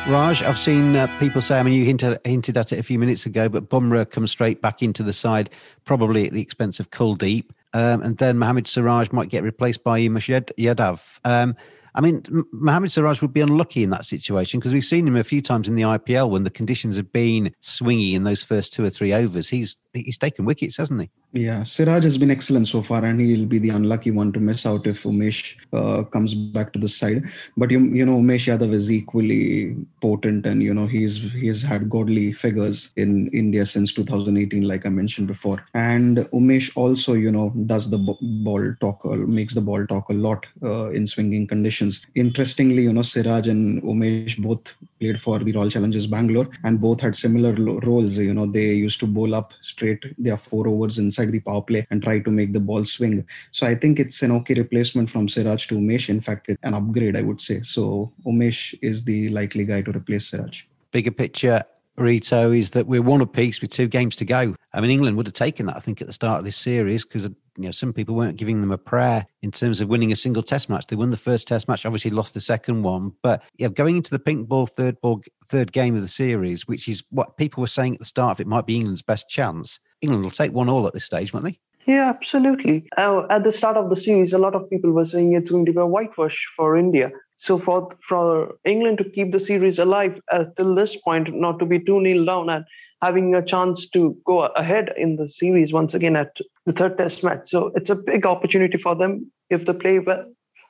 Raj, 0.09 0.41
I've 0.41 0.59
seen 0.59 0.95
uh, 0.95 1.09
people 1.19 1.43
say, 1.43 1.59
I 1.59 1.65
mean, 1.65 1.75
you 1.75 1.85
hinted, 1.85 2.21
hinted 2.25 2.57
at 2.57 2.73
it 2.73 2.79
a 2.79 2.83
few 2.85 2.97
minutes 2.97 3.27
ago, 3.27 3.49
but 3.49 3.69
Bumrah 3.69 4.09
comes 4.09 4.31
straight 4.31 4.63
back 4.63 4.81
into 4.81 5.03
the 5.03 5.13
side, 5.13 5.51
probably 5.85 6.29
at 6.29 6.33
the 6.33 6.41
expense 6.41 6.79
of 6.79 6.93
Kuldeep. 6.93 7.51
Um, 7.73 8.03
and 8.03 8.17
then 8.19 8.39
Mohammad 8.39 8.69
Siraj 8.69 9.11
might 9.11 9.31
get 9.31 9.43
replaced 9.43 9.83
by 9.83 10.01
Umesh 10.01 10.31
Yadav. 10.57 11.19
Um, 11.25 11.57
I 11.97 12.03
mean, 12.03 12.23
Mohammad 12.53 12.93
Siraj 12.93 13.21
would 13.21 13.33
be 13.33 13.41
unlucky 13.41 13.83
in 13.83 13.91
that 13.91 14.05
situation 14.05 14.61
because 14.61 14.73
we've 14.73 14.85
seen 14.85 15.09
him 15.09 15.17
a 15.17 15.25
few 15.25 15.43
times 15.43 15.67
in 15.67 15.75
the 15.75 15.83
IPL 15.83 16.31
when 16.31 16.45
the 16.45 16.51
conditions 16.51 16.97
have 16.97 17.11
been 17.11 17.53
swingy 17.61 18.13
in 18.13 18.23
those 18.23 18.45
first 18.45 18.75
two 18.75 18.85
or 18.85 18.91
three 18.91 19.13
overs. 19.13 19.49
He's 19.49 19.77
he's 19.97 20.19
taken 20.19 20.45
wickets, 20.45 20.77
hasn't 20.77 21.01
he? 21.01 21.11
Yeah, 21.33 21.65
Siraj 21.65 22.05
has 22.05 22.17
been 22.17 22.31
excellent 22.31 22.69
so 22.69 22.83
far, 22.83 23.05
and 23.05 23.21
he'll 23.21 23.47
be 23.47 23.59
the 23.59 23.71
unlucky 23.71 24.11
one 24.11 24.33
to 24.33 24.41
miss 24.41 24.65
out 24.65 24.87
if 24.87 25.03
Umesh 25.03 25.57
uh, 25.73 26.05
comes 26.05 26.35
back 26.35 26.73
to 26.73 26.79
the 26.79 26.89
side. 26.89 27.25
But 27.57 27.71
you, 27.71 27.81
you 27.81 28.07
know, 28.07 28.17
Umesh 28.17 28.47
Yadav 28.47 28.73
is 28.73 28.91
equally 28.91 29.77
potent, 30.01 30.47
and 30.47 30.63
you 30.63 30.73
know 30.73 30.87
he's 30.87 31.33
he's 31.35 31.63
had 31.63 31.91
godly 31.91 32.33
figures 32.33 32.93
in 32.97 33.29
India 33.29 33.67
since 33.67 33.93
2018, 33.93 34.63
like 34.63 34.87
I 34.87 34.89
mentioned 34.89 35.27
before. 35.27 35.65
And 35.75 36.19
Umesh 36.33 36.71
also, 36.75 37.13
you 37.13 37.31
know, 37.31 37.53
does 37.67 37.91
the 37.91 37.99
ball 37.99 38.75
talk, 38.81 39.05
or 39.05 39.17
makes 39.17 39.55
the 39.55 39.61
ball 39.61 39.87
talk 39.87 40.09
a 40.09 40.15
lot 40.15 40.47
uh, 40.63 40.91
in 40.91 41.07
swinging 41.07 41.47
conditions. 41.47 42.07
Interestingly, 42.15 42.85
you 42.85 42.93
know, 42.93 43.03
Siraj 43.03 43.49
and 43.49 43.83
Umesh 43.83 44.39
both 44.39 44.73
played 45.01 45.21
for 45.21 45.39
the 45.39 45.53
Royal 45.53 45.71
Challengers 45.71 46.07
Bangalore, 46.07 46.49
and 46.65 46.81
both 46.81 47.01
had 47.01 47.15
similar 47.15 47.53
roles. 47.81 48.17
You 48.17 48.33
know, 48.33 48.47
they 48.47 48.73
used 48.73 49.01
to 49.01 49.07
bowl 49.07 49.35
up 49.35 49.53
straight 49.61 49.86
their 50.19 50.37
four 50.37 50.69
overs 50.69 50.99
inside 50.99 51.33
the 51.33 51.41
power 51.41 51.63
play 51.63 51.87
and 51.91 52.03
try 52.03 52.19
to 52.19 52.31
make 52.31 52.53
the 52.53 52.61
ball 52.61 52.85
swing. 52.85 53.27
So 53.53 53.67
I 53.67 53.75
think 53.75 53.99
it's 53.99 54.23
an 54.23 54.33
okay 54.33 54.55
replacement 54.55 55.11
from 55.11 55.29
Siraj 55.29 55.67
to 55.69 55.77
Umesh. 55.77 56.09
In 56.09 56.21
fact, 56.21 56.49
it's 56.49 56.63
an 56.63 56.75
upgrade, 56.75 57.17
I 57.17 57.23
would 57.23 57.41
say. 57.41 57.63
So 57.63 58.13
Umesh 58.27 58.79
is 58.83 59.05
the 59.05 59.29
likely 59.31 59.65
guy 59.65 59.83
to 59.83 59.91
replace 59.91 60.29
Siraj. 60.29 60.63
Bigger 60.93 61.11
picture, 61.11 61.63
Rito, 61.97 62.53
is 62.53 62.71
that 62.71 62.87
we're 62.87 63.03
one 63.03 63.21
apiece 63.21 63.61
with 63.61 63.71
two 63.71 63.89
games 63.89 64.17
to 64.17 64.25
go. 64.25 64.55
I 64.73 64.81
mean, 64.81 64.91
England 64.91 65.17
would 65.17 65.27
have 65.27 65.35
taken 65.35 65.67
that, 65.67 65.77
I 65.77 65.81
think, 65.81 66.01
at 66.01 66.07
the 66.07 66.13
start 66.13 66.39
of 66.39 66.45
this 66.45 66.57
series 66.57 67.05
because 67.05 67.29
you 67.57 67.65
know 67.65 67.71
some 67.71 67.93
people 67.93 68.15
weren't 68.15 68.37
giving 68.37 68.61
them 68.61 68.71
a 68.71 68.79
prayer 68.79 69.27
in 69.43 69.51
terms 69.51 69.81
of 69.81 69.89
winning 69.89 70.13
a 70.13 70.17
single 70.17 70.43
Test 70.43 70.69
match. 70.69 70.87
They 70.87 70.97
won 70.97 71.11
the 71.11 71.17
first 71.17 71.49
Test 71.49 71.69
match, 71.69 71.87
obviously 71.87 72.11
lost 72.11 72.35
the 72.35 72.41
second 72.41 72.83
one, 72.83 73.13
but 73.23 73.43
yeah, 73.59 73.69
going 73.69 73.97
into 73.97 74.11
the 74.11 74.19
pink 74.19 74.49
ball 74.49 74.67
third 74.67 75.01
ball 75.01 75.23
third 75.47 75.73
game 75.73 75.95
of 75.95 76.03
the 76.03 76.09
series, 76.09 76.67
which 76.67 76.89
is 76.89 77.03
what 77.11 77.37
people 77.37 77.61
were 77.61 77.67
saying 77.67 77.95
at 77.95 77.99
the 78.01 78.05
start 78.05 78.37
of 78.37 78.41
it 78.41 78.47
might 78.47 78.67
be 78.67 78.77
England's 78.77 79.03
best 79.03 79.29
chance. 79.29 79.79
England 80.01 80.25
will 80.25 80.31
take 80.31 80.53
one 80.53 80.69
all 80.69 80.87
at 80.87 80.95
this 80.95 81.05
stage, 81.05 81.33
won't 81.33 81.45
they? 81.45 81.59
Yeah, 81.87 82.09
absolutely. 82.09 82.89
Uh, 82.97 83.27
at 83.31 83.45
the 83.45 83.53
start 83.53 83.77
of 83.77 83.91
the 83.91 83.97
series, 83.97 84.33
a 84.33 84.39
lot 84.39 84.57
of 84.57 84.69
people 84.69 84.91
were 84.91 85.05
saying 85.05 85.35
it's 85.35 85.51
going 85.51 85.67
to 85.67 85.73
be 85.73 85.79
a 85.79 85.87
whitewash 85.87 86.45
for 86.57 86.77
India. 86.77 87.13
So 87.37 87.59
for 87.59 87.91
for 88.07 88.57
England 88.65 88.99
to 88.99 89.05
keep 89.05 89.31
the 89.31 89.41
series 89.41 89.79
alive 89.79 90.21
uh, 90.33 90.45
till 90.57 90.75
this 90.75 90.97
point, 90.97 91.33
not 91.33 91.59
to 91.61 91.67
be 91.67 91.79
too 91.79 92.01
nil 92.01 92.25
down 92.25 92.49
and 92.49 92.65
having 93.03 93.35
a 93.35 93.43
chance 93.45 93.89
to 93.91 94.17
go 94.25 94.43
ahead 94.43 94.93
in 94.97 95.17
the 95.17 95.29
series 95.29 95.73
once 95.73 95.95
again 95.95 96.17
at 96.17 96.33
the 96.65 96.73
third 96.73 96.97
Test 96.99 97.23
match. 97.23 97.51
So 97.51 97.73
it's 97.75 97.91
a 97.91 97.95
big 97.95 98.27
opportunity 98.27 98.79
for 98.79 98.95
them 98.95 99.31
if 99.51 99.67
they 99.67 99.73
play 99.73 99.99
well. 99.99 100.25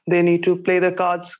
They 0.09 0.23
need 0.23 0.45
to 0.45 0.57
play 0.57 0.79
their 0.79 0.93
cards 0.93 1.35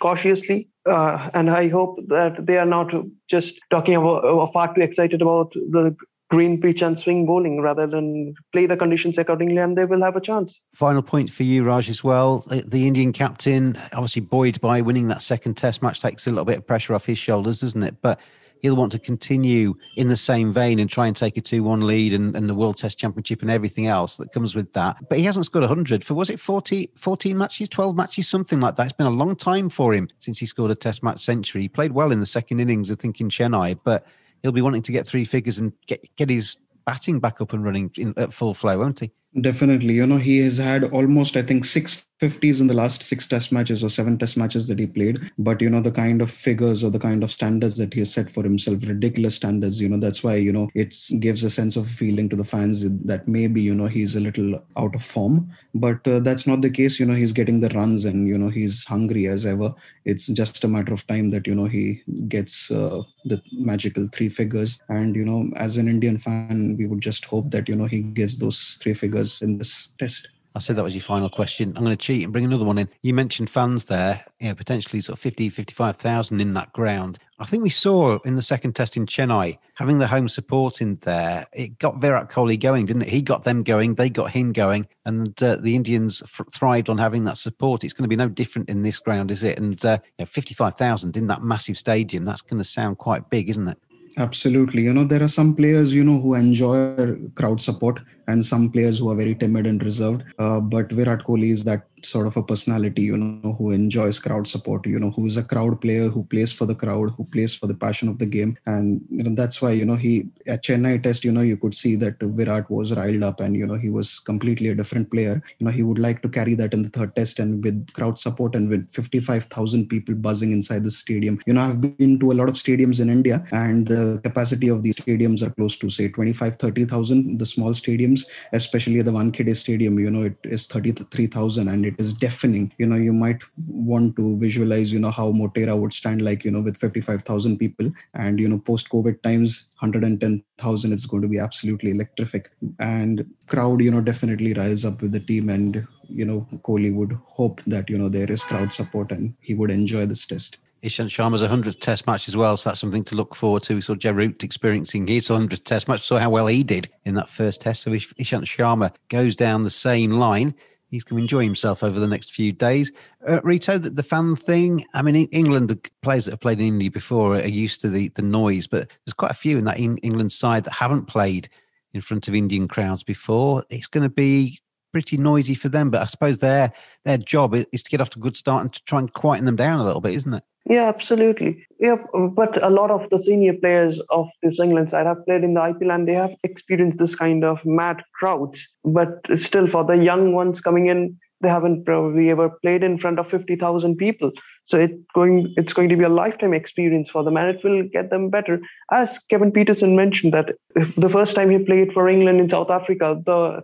cautiously, 0.00 0.68
uh, 0.86 1.30
and 1.32 1.50
I 1.50 1.68
hope 1.68 1.98
that 2.08 2.46
they 2.46 2.58
are 2.58 2.66
not 2.66 2.92
just 3.30 3.54
talking 3.70 3.94
about 3.94 4.24
uh, 4.24 4.50
far 4.52 4.74
too 4.74 4.82
excited 4.82 5.22
about 5.22 5.52
the 5.52 5.96
green 6.28 6.60
pitch 6.60 6.82
and 6.82 6.98
swing 6.98 7.24
bowling 7.24 7.60
rather 7.60 7.86
than 7.86 8.34
play 8.52 8.66
the 8.66 8.76
conditions 8.76 9.16
accordingly 9.16 9.58
and 9.58 9.78
they 9.78 9.84
will 9.84 10.02
have 10.02 10.16
a 10.16 10.20
chance. 10.20 10.60
Final 10.74 11.02
point 11.02 11.30
for 11.30 11.44
you, 11.44 11.62
Raj, 11.62 11.88
as 11.88 12.02
well. 12.02 12.44
The 12.48 12.86
Indian 12.86 13.12
captain, 13.12 13.78
obviously 13.92 14.22
buoyed 14.22 14.60
by 14.60 14.80
winning 14.80 15.08
that 15.08 15.22
second 15.22 15.56
test 15.56 15.82
match, 15.82 16.00
takes 16.00 16.26
a 16.26 16.30
little 16.30 16.44
bit 16.44 16.58
of 16.58 16.66
pressure 16.66 16.94
off 16.94 17.06
his 17.06 17.18
shoulders, 17.18 17.60
doesn't 17.60 17.82
it? 17.82 17.96
But 18.02 18.18
he'll 18.62 18.76
want 18.76 18.92
to 18.92 18.98
continue 18.98 19.74
in 19.96 20.08
the 20.08 20.16
same 20.16 20.52
vein 20.52 20.78
and 20.78 20.88
try 20.88 21.06
and 21.06 21.16
take 21.16 21.36
a 21.36 21.40
2 21.40 21.62
1 21.62 21.86
lead 21.86 22.12
and, 22.12 22.36
and, 22.36 22.48
the 22.48 22.54
World 22.54 22.76
Test 22.76 22.98
Championship 22.98 23.42
and 23.42 23.50
everything 23.50 23.86
else 23.86 24.16
that 24.16 24.32
comes 24.32 24.54
with 24.54 24.72
that. 24.72 24.96
But 25.08 25.18
he 25.18 25.24
hasn't 25.24 25.46
scored 25.46 25.62
100 25.62 26.04
for, 26.04 26.14
was 26.14 26.30
it 26.30 26.40
40, 26.40 26.90
14 26.96 27.36
matches, 27.36 27.68
12 27.68 27.96
matches, 27.96 28.28
something 28.28 28.60
like 28.60 28.76
that? 28.76 28.84
It's 28.84 28.92
been 28.92 29.06
a 29.06 29.10
long 29.10 29.36
time 29.36 29.68
for 29.68 29.94
him 29.94 30.08
since 30.18 30.38
he 30.38 30.46
scored 30.46 30.70
a 30.70 30.74
Test 30.74 31.02
match 31.02 31.24
century. 31.24 31.62
He 31.62 31.68
played 31.68 31.92
well 31.92 32.12
in 32.12 32.20
the 32.20 32.26
second 32.26 32.60
innings, 32.60 32.90
I 32.90 32.94
think, 32.94 33.20
in 33.20 33.28
Chennai, 33.28 33.78
but 33.84 34.06
he'll 34.42 34.52
be 34.52 34.62
wanting 34.62 34.82
to 34.82 34.92
get 34.92 35.06
three 35.06 35.24
figures 35.24 35.58
and 35.58 35.72
get 35.86 36.06
get 36.16 36.30
his 36.30 36.58
batting 36.84 37.18
back 37.18 37.40
up 37.40 37.52
and 37.52 37.64
running 37.64 37.90
in, 37.98 38.14
at 38.16 38.32
full 38.32 38.54
flow, 38.54 38.78
won't 38.78 39.00
he? 39.00 39.12
Definitely. 39.38 39.92
You 39.94 40.06
know, 40.06 40.16
he 40.16 40.38
has 40.38 40.56
had 40.56 40.84
almost, 40.84 41.36
I 41.36 41.42
think, 41.42 41.66
six 41.66 42.02
50s 42.18 42.62
in 42.62 42.66
the 42.68 42.74
last 42.74 43.02
six 43.02 43.26
test 43.26 43.52
matches 43.52 43.84
or 43.84 43.90
seven 43.90 44.16
test 44.16 44.38
matches 44.38 44.66
that 44.68 44.78
he 44.78 44.86
played. 44.86 45.18
But, 45.36 45.60
you 45.60 45.68
know, 45.68 45.82
the 45.82 45.90
kind 45.92 46.22
of 46.22 46.30
figures 46.30 46.82
or 46.82 46.88
the 46.88 46.98
kind 46.98 47.22
of 47.22 47.30
standards 47.30 47.76
that 47.76 47.92
he 47.92 48.00
has 48.00 48.10
set 48.10 48.30
for 48.30 48.42
himself, 48.42 48.82
ridiculous 48.86 49.34
standards, 49.34 49.78
you 49.78 49.90
know, 49.90 49.98
that's 49.98 50.22
why, 50.24 50.36
you 50.36 50.50
know, 50.52 50.70
it 50.74 50.96
gives 51.20 51.44
a 51.44 51.50
sense 51.50 51.76
of 51.76 51.86
feeling 51.86 52.30
to 52.30 52.36
the 52.36 52.44
fans 52.44 52.86
that 52.88 53.28
maybe, 53.28 53.60
you 53.60 53.74
know, 53.74 53.84
he's 53.88 54.16
a 54.16 54.20
little 54.20 54.58
out 54.78 54.94
of 54.94 55.04
form. 55.04 55.50
But 55.74 56.08
uh, 56.08 56.20
that's 56.20 56.46
not 56.46 56.62
the 56.62 56.70
case. 56.70 56.98
You 56.98 57.04
know, 57.04 57.12
he's 57.14 57.34
getting 57.34 57.60
the 57.60 57.68
runs 57.68 58.06
and, 58.06 58.26
you 58.26 58.38
know, 58.38 58.48
he's 58.48 58.86
hungry 58.86 59.26
as 59.26 59.44
ever. 59.44 59.74
It's 60.06 60.28
just 60.28 60.64
a 60.64 60.68
matter 60.68 60.94
of 60.94 61.06
time 61.08 61.28
that, 61.30 61.46
you 61.46 61.54
know, 61.54 61.66
he 61.66 62.02
gets 62.28 62.70
uh, 62.70 63.02
the 63.26 63.42
magical 63.52 64.08
three 64.14 64.30
figures. 64.30 64.80
And, 64.88 65.14
you 65.14 65.26
know, 65.26 65.50
as 65.56 65.76
an 65.76 65.88
Indian 65.88 66.16
fan, 66.16 66.76
we 66.78 66.86
would 66.86 67.02
just 67.02 67.26
hope 67.26 67.50
that, 67.50 67.68
you 67.68 67.74
know, 67.76 67.84
he 67.86 68.00
gets 68.00 68.38
those 68.38 68.78
three 68.80 68.94
figures 68.94 69.25
in 69.42 69.58
this 69.58 69.88
test. 69.98 70.28
I 70.56 70.58
said 70.58 70.76
that 70.76 70.84
was 70.84 70.94
your 70.94 71.02
final 71.02 71.28
question. 71.28 71.74
I'm 71.76 71.84
going 71.84 71.94
to 71.94 72.02
cheat 72.02 72.24
and 72.24 72.32
bring 72.32 72.46
another 72.46 72.64
one 72.64 72.78
in. 72.78 72.88
You 73.02 73.12
mentioned 73.12 73.50
fans 73.50 73.84
there, 73.84 74.24
you 74.40 74.48
know, 74.48 74.54
potentially 74.54 75.02
sort 75.02 75.18
of 75.18 75.22
50, 75.22 75.50
55,000 75.50 76.40
in 76.40 76.54
that 76.54 76.72
ground. 76.72 77.18
I 77.38 77.44
think 77.44 77.62
we 77.62 77.68
saw 77.68 78.18
in 78.20 78.36
the 78.36 78.42
second 78.42 78.72
test 78.74 78.96
in 78.96 79.04
Chennai, 79.04 79.58
having 79.74 79.98
the 79.98 80.06
home 80.06 80.30
support 80.30 80.80
in 80.80 80.96
there, 81.02 81.46
it 81.52 81.78
got 81.78 82.00
Virat 82.00 82.30
Kohli 82.30 82.58
going, 82.58 82.86
didn't 82.86 83.02
it? 83.02 83.10
He 83.10 83.20
got 83.20 83.42
them 83.42 83.62
going, 83.64 83.96
they 83.96 84.08
got 84.08 84.30
him 84.30 84.54
going, 84.54 84.86
and 85.04 85.42
uh, 85.42 85.56
the 85.56 85.76
Indians 85.76 86.22
f- 86.22 86.46
thrived 86.50 86.88
on 86.88 86.96
having 86.96 87.24
that 87.24 87.36
support. 87.36 87.84
It's 87.84 87.92
going 87.92 88.04
to 88.04 88.08
be 88.08 88.16
no 88.16 88.30
different 88.30 88.70
in 88.70 88.82
this 88.82 88.98
ground, 88.98 89.30
is 89.30 89.42
it? 89.42 89.58
And 89.58 89.84
uh, 89.84 89.98
you 90.16 90.22
know, 90.22 90.26
55,000 90.26 91.18
in 91.18 91.26
that 91.26 91.42
massive 91.42 91.76
stadium, 91.76 92.24
that's 92.24 92.40
going 92.40 92.56
to 92.56 92.64
sound 92.64 92.96
quite 92.96 93.28
big, 93.28 93.50
isn't 93.50 93.68
it? 93.68 93.78
Absolutely. 94.16 94.84
You 94.84 94.94
know, 94.94 95.04
there 95.04 95.22
are 95.22 95.28
some 95.28 95.54
players, 95.54 95.92
you 95.92 96.02
know, 96.02 96.18
who 96.18 96.32
enjoy 96.32 97.16
crowd 97.34 97.60
support 97.60 98.00
and 98.28 98.44
some 98.44 98.70
players 98.70 98.98
who 98.98 99.10
are 99.10 99.16
very 99.16 99.34
timid 99.34 99.66
and 99.66 99.82
reserved. 99.82 100.24
Uh, 100.38 100.60
but 100.60 100.90
Virat 100.92 101.24
Kohli 101.24 101.50
is 101.50 101.64
that 101.64 101.86
sort 102.02 102.26
of 102.26 102.36
a 102.36 102.42
personality, 102.42 103.02
you 103.02 103.16
know, 103.16 103.52
who 103.54 103.70
enjoys 103.72 104.18
crowd 104.18 104.46
support, 104.46 104.86
you 104.86 104.98
know, 104.98 105.10
who 105.10 105.26
is 105.26 105.36
a 105.36 105.42
crowd 105.42 105.80
player, 105.80 106.08
who 106.08 106.22
plays 106.24 106.52
for 106.52 106.66
the 106.66 106.74
crowd, 106.74 107.10
who 107.16 107.24
plays 107.24 107.54
for 107.54 107.66
the 107.66 107.74
passion 107.74 108.08
of 108.08 108.18
the 108.18 108.26
game. 108.26 108.56
And, 108.66 109.04
you 109.10 109.24
know, 109.24 109.34
that's 109.34 109.60
why, 109.60 109.72
you 109.72 109.84
know, 109.84 109.96
he 109.96 110.28
at 110.46 110.64
Chennai 110.64 111.02
test, 111.02 111.24
you 111.24 111.32
know, 111.32 111.42
you 111.42 111.56
could 111.56 111.74
see 111.74 111.96
that 111.96 112.16
Virat 112.20 112.70
was 112.70 112.94
riled 112.94 113.22
up 113.22 113.40
and, 113.40 113.56
you 113.56 113.66
know, 113.66 113.74
he 113.74 113.90
was 113.90 114.18
completely 114.18 114.68
a 114.68 114.74
different 114.74 115.10
player. 115.10 115.42
You 115.58 115.66
know, 115.66 115.72
he 115.72 115.82
would 115.82 115.98
like 115.98 116.22
to 116.22 116.28
carry 116.28 116.54
that 116.54 116.72
in 116.72 116.82
the 116.82 116.90
third 116.90 117.14
test 117.16 117.38
and 117.38 117.64
with 117.64 117.92
crowd 117.92 118.18
support 118.18 118.54
and 118.54 118.68
with 118.68 118.90
55,000 118.92 119.88
people 119.88 120.14
buzzing 120.14 120.52
inside 120.52 120.84
the 120.84 120.90
stadium. 120.90 121.40
You 121.46 121.54
know, 121.54 121.62
I've 121.62 121.80
been 121.80 122.18
to 122.20 122.32
a 122.32 122.34
lot 122.34 122.48
of 122.48 122.54
stadiums 122.54 123.00
in 123.00 123.10
India 123.10 123.46
and 123.52 123.86
the 123.86 124.20
capacity 124.22 124.68
of 124.68 124.82
these 124.82 124.96
stadiums 124.96 125.42
are 125.42 125.50
close 125.50 125.76
to 125.78 125.90
say 125.90 126.08
25, 126.08 126.56
30,000. 126.56 127.38
The 127.38 127.46
small 127.46 127.72
stadiums, 127.72 128.15
especially 128.52 129.00
at 129.00 129.06
the 129.06 129.12
Wankhede 129.12 129.56
Stadium, 129.56 129.98
you 129.98 130.10
know, 130.10 130.24
it 130.24 130.36
is 130.44 130.66
33,000 130.66 131.68
and 131.68 131.84
it 131.84 131.94
is 131.98 132.12
deafening. 132.12 132.72
You 132.78 132.86
know 132.86 132.96
you 132.96 133.12
might 133.12 133.42
want 133.66 134.16
to 134.16 134.38
visualize 134.38 134.92
you 134.92 134.98
know 134.98 135.10
how 135.10 135.32
motera 135.32 135.78
would 135.78 135.92
stand 135.92 136.22
like 136.22 136.44
you 136.44 136.50
know 136.50 136.60
with 136.60 136.76
55000 136.76 137.58
people. 137.58 137.90
And 138.14 138.38
you 138.38 138.48
know 138.48 138.58
post 138.58 138.88
covid 138.90 139.22
times 139.22 139.66
110000 139.80 140.92
is 140.92 141.06
going 141.06 141.22
to 141.22 141.28
be 141.28 141.38
absolutely 141.38 141.90
electric 141.90 142.50
and 142.78 143.24
crowd 143.48 143.80
you 143.80 143.90
know 143.90 144.00
definitely 144.00 144.52
rise 144.54 144.84
up 144.84 145.02
with 145.02 145.12
the 145.12 145.20
team. 145.20 145.48
And 145.48 145.86
you 146.08 146.24
know 146.24 146.46
kohli 146.64 146.94
would 146.94 147.12
hope 147.12 147.62
that 147.66 147.90
you 147.90 147.98
know 147.98 148.08
there 148.08 148.30
is 148.30 148.44
crowd 148.44 148.72
support 148.72 149.10
and 149.10 149.34
he 149.40 149.54
would 149.54 149.70
enjoy 149.70 150.06
this 150.06 150.26
test 150.26 150.58
Ishant 150.82 151.08
Sharma's 151.08 151.42
100th 151.42 151.80
test 151.80 152.06
match 152.06 152.28
as 152.28 152.36
well, 152.36 152.56
so 152.56 152.70
that's 152.70 152.80
something 152.80 153.04
to 153.04 153.14
look 153.14 153.34
forward 153.34 153.62
to. 153.64 153.74
We 153.74 153.80
saw 153.80 153.94
Joe 153.94 154.12
Root 154.12 154.44
experiencing 154.44 155.06
his 155.06 155.28
100th 155.28 155.64
test 155.64 155.88
match, 155.88 156.02
saw 156.02 156.18
how 156.18 156.30
well 156.30 156.46
he 156.46 156.62
did 156.62 156.88
in 157.04 157.14
that 157.14 157.30
first 157.30 157.60
test. 157.60 157.82
So 157.82 157.92
if 157.92 158.14
Ishant 158.16 158.44
Sharma 158.44 158.94
goes 159.08 159.36
down 159.36 159.62
the 159.62 159.70
same 159.70 160.12
line, 160.12 160.54
he's 160.88 161.02
going 161.02 161.18
to 161.18 161.22
enjoy 161.22 161.44
himself 161.44 161.82
over 161.82 161.98
the 161.98 162.06
next 162.06 162.32
few 162.32 162.52
days. 162.52 162.92
Uh, 163.26 163.40
Rito, 163.42 163.78
the, 163.78 163.90
the 163.90 164.02
fan 164.02 164.36
thing. 164.36 164.84
I 164.94 165.02
mean, 165.02 165.16
England, 165.16 165.68
the 165.68 165.80
players 166.02 166.26
that 166.26 166.32
have 166.32 166.40
played 166.40 166.60
in 166.60 166.66
India 166.66 166.90
before 166.90 167.36
are 167.36 167.46
used 167.46 167.80
to 167.80 167.88
the, 167.88 168.08
the 168.10 168.22
noise, 168.22 168.66
but 168.66 168.88
there's 169.04 169.14
quite 169.14 169.30
a 169.30 169.34
few 169.34 169.58
in 169.58 169.64
that 169.64 169.78
in 169.78 169.98
England 169.98 170.32
side 170.32 170.64
that 170.64 170.74
haven't 170.74 171.06
played 171.06 171.48
in 171.92 172.00
front 172.00 172.28
of 172.28 172.34
Indian 172.34 172.68
crowds 172.68 173.02
before. 173.02 173.64
It's 173.70 173.86
going 173.86 174.04
to 174.04 174.14
be 174.14 174.60
pretty 174.96 175.18
noisy 175.18 175.54
for 175.54 175.68
them, 175.68 175.90
but 175.90 176.00
I 176.00 176.06
suppose 176.06 176.38
their 176.38 176.72
their 177.04 177.18
job 177.18 177.54
is 177.54 177.82
to 177.82 177.90
get 177.90 178.00
off 178.00 178.08
to 178.10 178.18
a 178.18 178.22
good 178.22 178.34
start 178.34 178.62
and 178.62 178.72
to 178.72 178.82
try 178.84 178.98
and 178.98 179.12
quieten 179.12 179.44
them 179.44 179.54
down 179.54 179.78
a 179.78 179.84
little 179.84 180.00
bit, 180.00 180.14
isn't 180.14 180.32
it? 180.32 180.42
Yeah, 180.70 180.88
absolutely. 180.88 181.66
Yeah, 181.78 181.96
but 182.34 182.64
a 182.64 182.70
lot 182.70 182.90
of 182.90 183.10
the 183.10 183.18
senior 183.18 183.52
players 183.52 184.00
of 184.08 184.26
this 184.42 184.58
England 184.58 184.88
side 184.88 185.04
have 185.04 185.22
played 185.26 185.44
in 185.44 185.52
the 185.52 185.60
IPL 185.60 185.94
and 185.94 186.08
they 186.08 186.14
have 186.14 186.34
experienced 186.44 186.96
this 186.96 187.14
kind 187.14 187.44
of 187.44 187.58
mad 187.66 188.02
crowds. 188.14 188.66
But 188.86 189.20
still, 189.36 189.68
for 189.68 189.84
the 189.84 189.98
young 189.98 190.32
ones 190.32 190.62
coming 190.62 190.86
in, 190.86 191.18
they 191.42 191.50
haven't 191.50 191.84
probably 191.84 192.30
ever 192.30 192.48
played 192.62 192.82
in 192.82 192.98
front 192.98 193.18
of 193.18 193.28
50,000 193.28 193.96
people. 193.96 194.32
So 194.64 194.78
it's 194.78 194.94
going, 195.14 195.52
it's 195.58 195.74
going 195.74 195.90
to 195.90 195.96
be 195.96 196.04
a 196.04 196.08
lifetime 196.08 196.54
experience 196.54 197.10
for 197.10 197.22
them 197.22 197.36
and 197.36 197.54
it 197.54 197.62
will 197.62 197.82
get 197.92 198.08
them 198.08 198.30
better. 198.30 198.60
As 198.90 199.18
Kevin 199.28 199.52
Pietersen 199.52 199.94
mentioned, 199.94 200.32
that 200.32 200.54
the 200.96 201.10
first 201.10 201.34
time 201.34 201.50
he 201.50 201.58
played 201.58 201.92
for 201.92 202.08
England 202.08 202.40
in 202.40 202.48
South 202.48 202.70
Africa, 202.70 203.20
the 203.26 203.62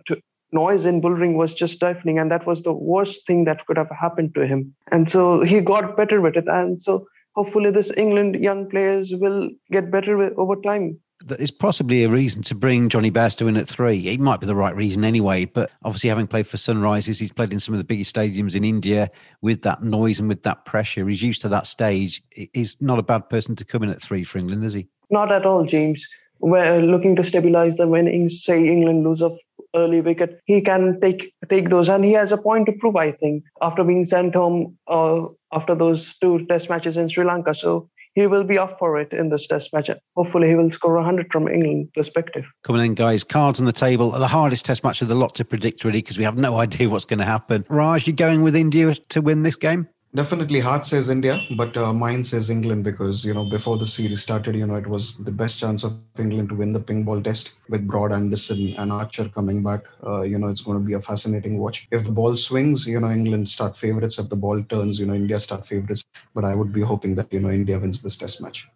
noise 0.53 0.85
in 0.85 1.01
bullring 1.01 1.37
was 1.37 1.53
just 1.53 1.79
deafening 1.79 2.19
and 2.19 2.31
that 2.31 2.45
was 2.45 2.63
the 2.63 2.73
worst 2.73 3.25
thing 3.27 3.45
that 3.45 3.65
could 3.65 3.77
have 3.77 3.89
happened 3.89 4.33
to 4.35 4.45
him 4.45 4.73
and 4.91 5.09
so 5.09 5.41
he 5.41 5.59
got 5.59 5.97
better 5.97 6.21
with 6.21 6.35
it 6.35 6.47
and 6.47 6.81
so 6.81 7.05
hopefully 7.35 7.71
this 7.71 7.91
england 7.97 8.35
young 8.35 8.69
players 8.69 9.11
will 9.13 9.49
get 9.71 9.91
better 9.91 10.17
with, 10.17 10.33
over 10.37 10.55
time 10.57 10.99
that 11.25 11.39
is 11.39 11.51
possibly 11.51 12.03
a 12.03 12.09
reason 12.09 12.41
to 12.43 12.55
bring 12.55 12.89
Jonny 12.89 13.09
Bairstow 13.09 13.47
in 13.47 13.55
at 13.55 13.67
three. 13.67 14.07
It 14.07 14.19
might 14.19 14.41
be 14.41 14.45
the 14.45 14.55
right 14.55 14.75
reason 14.75 15.05
anyway, 15.05 15.45
but 15.45 15.71
obviously 15.85 16.09
having 16.09 16.27
played 16.27 16.47
for 16.47 16.57
Sunrisers, 16.57 17.19
he's 17.19 17.31
played 17.31 17.53
in 17.53 17.59
some 17.59 17.73
of 17.73 17.77
the 17.77 17.85
biggest 17.85 18.13
stadiums 18.13 18.55
in 18.55 18.63
India 18.63 19.09
with 19.41 19.61
that 19.61 19.81
noise 19.81 20.19
and 20.19 20.27
with 20.27 20.43
that 20.43 20.65
pressure. 20.65 21.07
He's 21.07 21.21
used 21.21 21.41
to 21.41 21.49
that 21.49 21.65
stage. 21.65 22.21
He's 22.53 22.75
not 22.81 22.99
a 22.99 23.03
bad 23.03 23.29
person 23.29 23.55
to 23.55 23.65
come 23.65 23.83
in 23.83 23.89
at 23.89 24.01
three 24.01 24.23
for 24.23 24.37
England, 24.37 24.63
is 24.65 24.73
he? 24.73 24.87
Not 25.09 25.31
at 25.31 25.45
all, 25.45 25.65
James. 25.65 26.05
We're 26.43 26.81
looking 26.81 27.15
to 27.15 27.23
stabilize 27.23 27.77
them 27.77 27.89
when, 27.89 28.29
say, 28.29 28.67
England 28.67 29.05
lose 29.05 29.21
a 29.21 29.31
early 29.75 30.01
wicket. 30.01 30.39
He 30.45 30.61
can 30.61 30.99
take 30.99 31.33
take 31.49 31.69
those, 31.69 31.89
and 31.89 32.03
he 32.03 32.11
has 32.13 32.31
a 32.31 32.37
point 32.37 32.65
to 32.65 32.73
prove. 32.73 32.97
I 32.97 33.11
think 33.11 33.43
after 33.61 33.83
being 33.83 34.05
sent 34.05 34.35
home 34.35 34.77
uh, 34.87 35.21
after 35.53 35.73
those 35.73 36.13
two 36.21 36.45
Test 36.47 36.69
matches 36.69 36.97
in 36.97 37.07
Sri 37.07 37.23
Lanka, 37.23 37.55
so 37.55 37.89
he 38.13 38.27
will 38.27 38.43
be 38.43 38.57
up 38.57 38.77
for 38.77 38.99
it 38.99 39.11
in 39.11 39.29
this 39.29 39.47
test 39.47 39.73
match. 39.73 39.89
Hopefully, 40.15 40.47
he 40.47 40.55
will 40.55 40.69
score 40.69 40.95
100 40.95 41.31
from 41.31 41.47
England 41.47 41.89
perspective. 41.93 42.45
Coming 42.63 42.85
in, 42.85 42.93
guys, 42.93 43.23
cards 43.23 43.59
on 43.59 43.65
the 43.65 43.71
table. 43.71 44.11
The 44.11 44.27
hardest 44.27 44.65
test 44.65 44.83
match 44.83 45.01
of 45.01 45.07
the 45.07 45.15
lot 45.15 45.33
to 45.35 45.45
predict, 45.45 45.83
really, 45.83 45.99
because 45.99 46.17
we 46.17 46.23
have 46.23 46.37
no 46.37 46.57
idea 46.65 46.89
what's 46.89 47.05
going 47.05 47.19
to 47.19 47.25
happen. 47.25 47.65
Raj, 47.69 48.05
you 48.05 48.13
going 48.13 48.43
with 48.43 48.55
India 48.55 48.93
to 48.95 49.21
win 49.21 49.43
this 49.43 49.55
game? 49.55 49.87
Definitely, 50.15 50.59
heart 50.59 50.85
says 50.85 51.09
India, 51.09 51.41
but 51.57 51.75
uh, 51.75 51.91
mind 51.91 52.27
says 52.27 52.51
England 52.51 52.83
because 52.83 53.25
you 53.25 53.33
know 53.33 53.45
before 53.49 53.79
the 53.79 53.87
series 53.87 54.21
started, 54.21 54.55
you 54.55 54.67
know 54.67 54.75
it 54.75 54.85
was 54.85 55.17
the 55.17 55.31
best 55.31 55.57
chance 55.57 55.83
of 55.83 55.99
England 56.19 56.49
to 56.49 56.55
win 56.55 56.71
the 56.71 56.79
ping 56.79 57.03
ball 57.03 57.19
test 57.19 57.53
with 57.67 57.87
Broad, 57.87 58.11
Anderson, 58.11 58.75
and 58.77 58.91
Archer 58.91 59.27
coming 59.29 59.63
back. 59.63 59.85
Uh, 60.05 60.21
you 60.21 60.37
know 60.37 60.49
it's 60.49 60.61
going 60.61 60.77
to 60.77 60.85
be 60.85 60.93
a 60.93 61.01
fascinating 61.01 61.57
watch. 61.57 61.87
If 61.89 62.05
the 62.05 62.11
ball 62.11 62.37
swings, 62.37 62.85
you 62.85 62.99
know 62.99 63.09
England 63.09 63.49
start 63.49 63.75
favourites. 63.75 64.19
If 64.19 64.29
the 64.29 64.35
ball 64.35 64.61
turns, 64.65 64.99
you 64.99 65.07
know 65.07 65.15
India 65.15 65.39
start 65.39 65.65
favourites. 65.65 66.05
But 66.35 66.45
I 66.45 66.53
would 66.53 66.71
be 66.71 66.81
hoping 66.81 67.15
that 67.15 67.33
you 67.33 67.39
know 67.39 67.49
India 67.49 67.79
wins 67.79 68.03
this 68.03 68.15
test 68.15 68.39
match. 68.39 68.67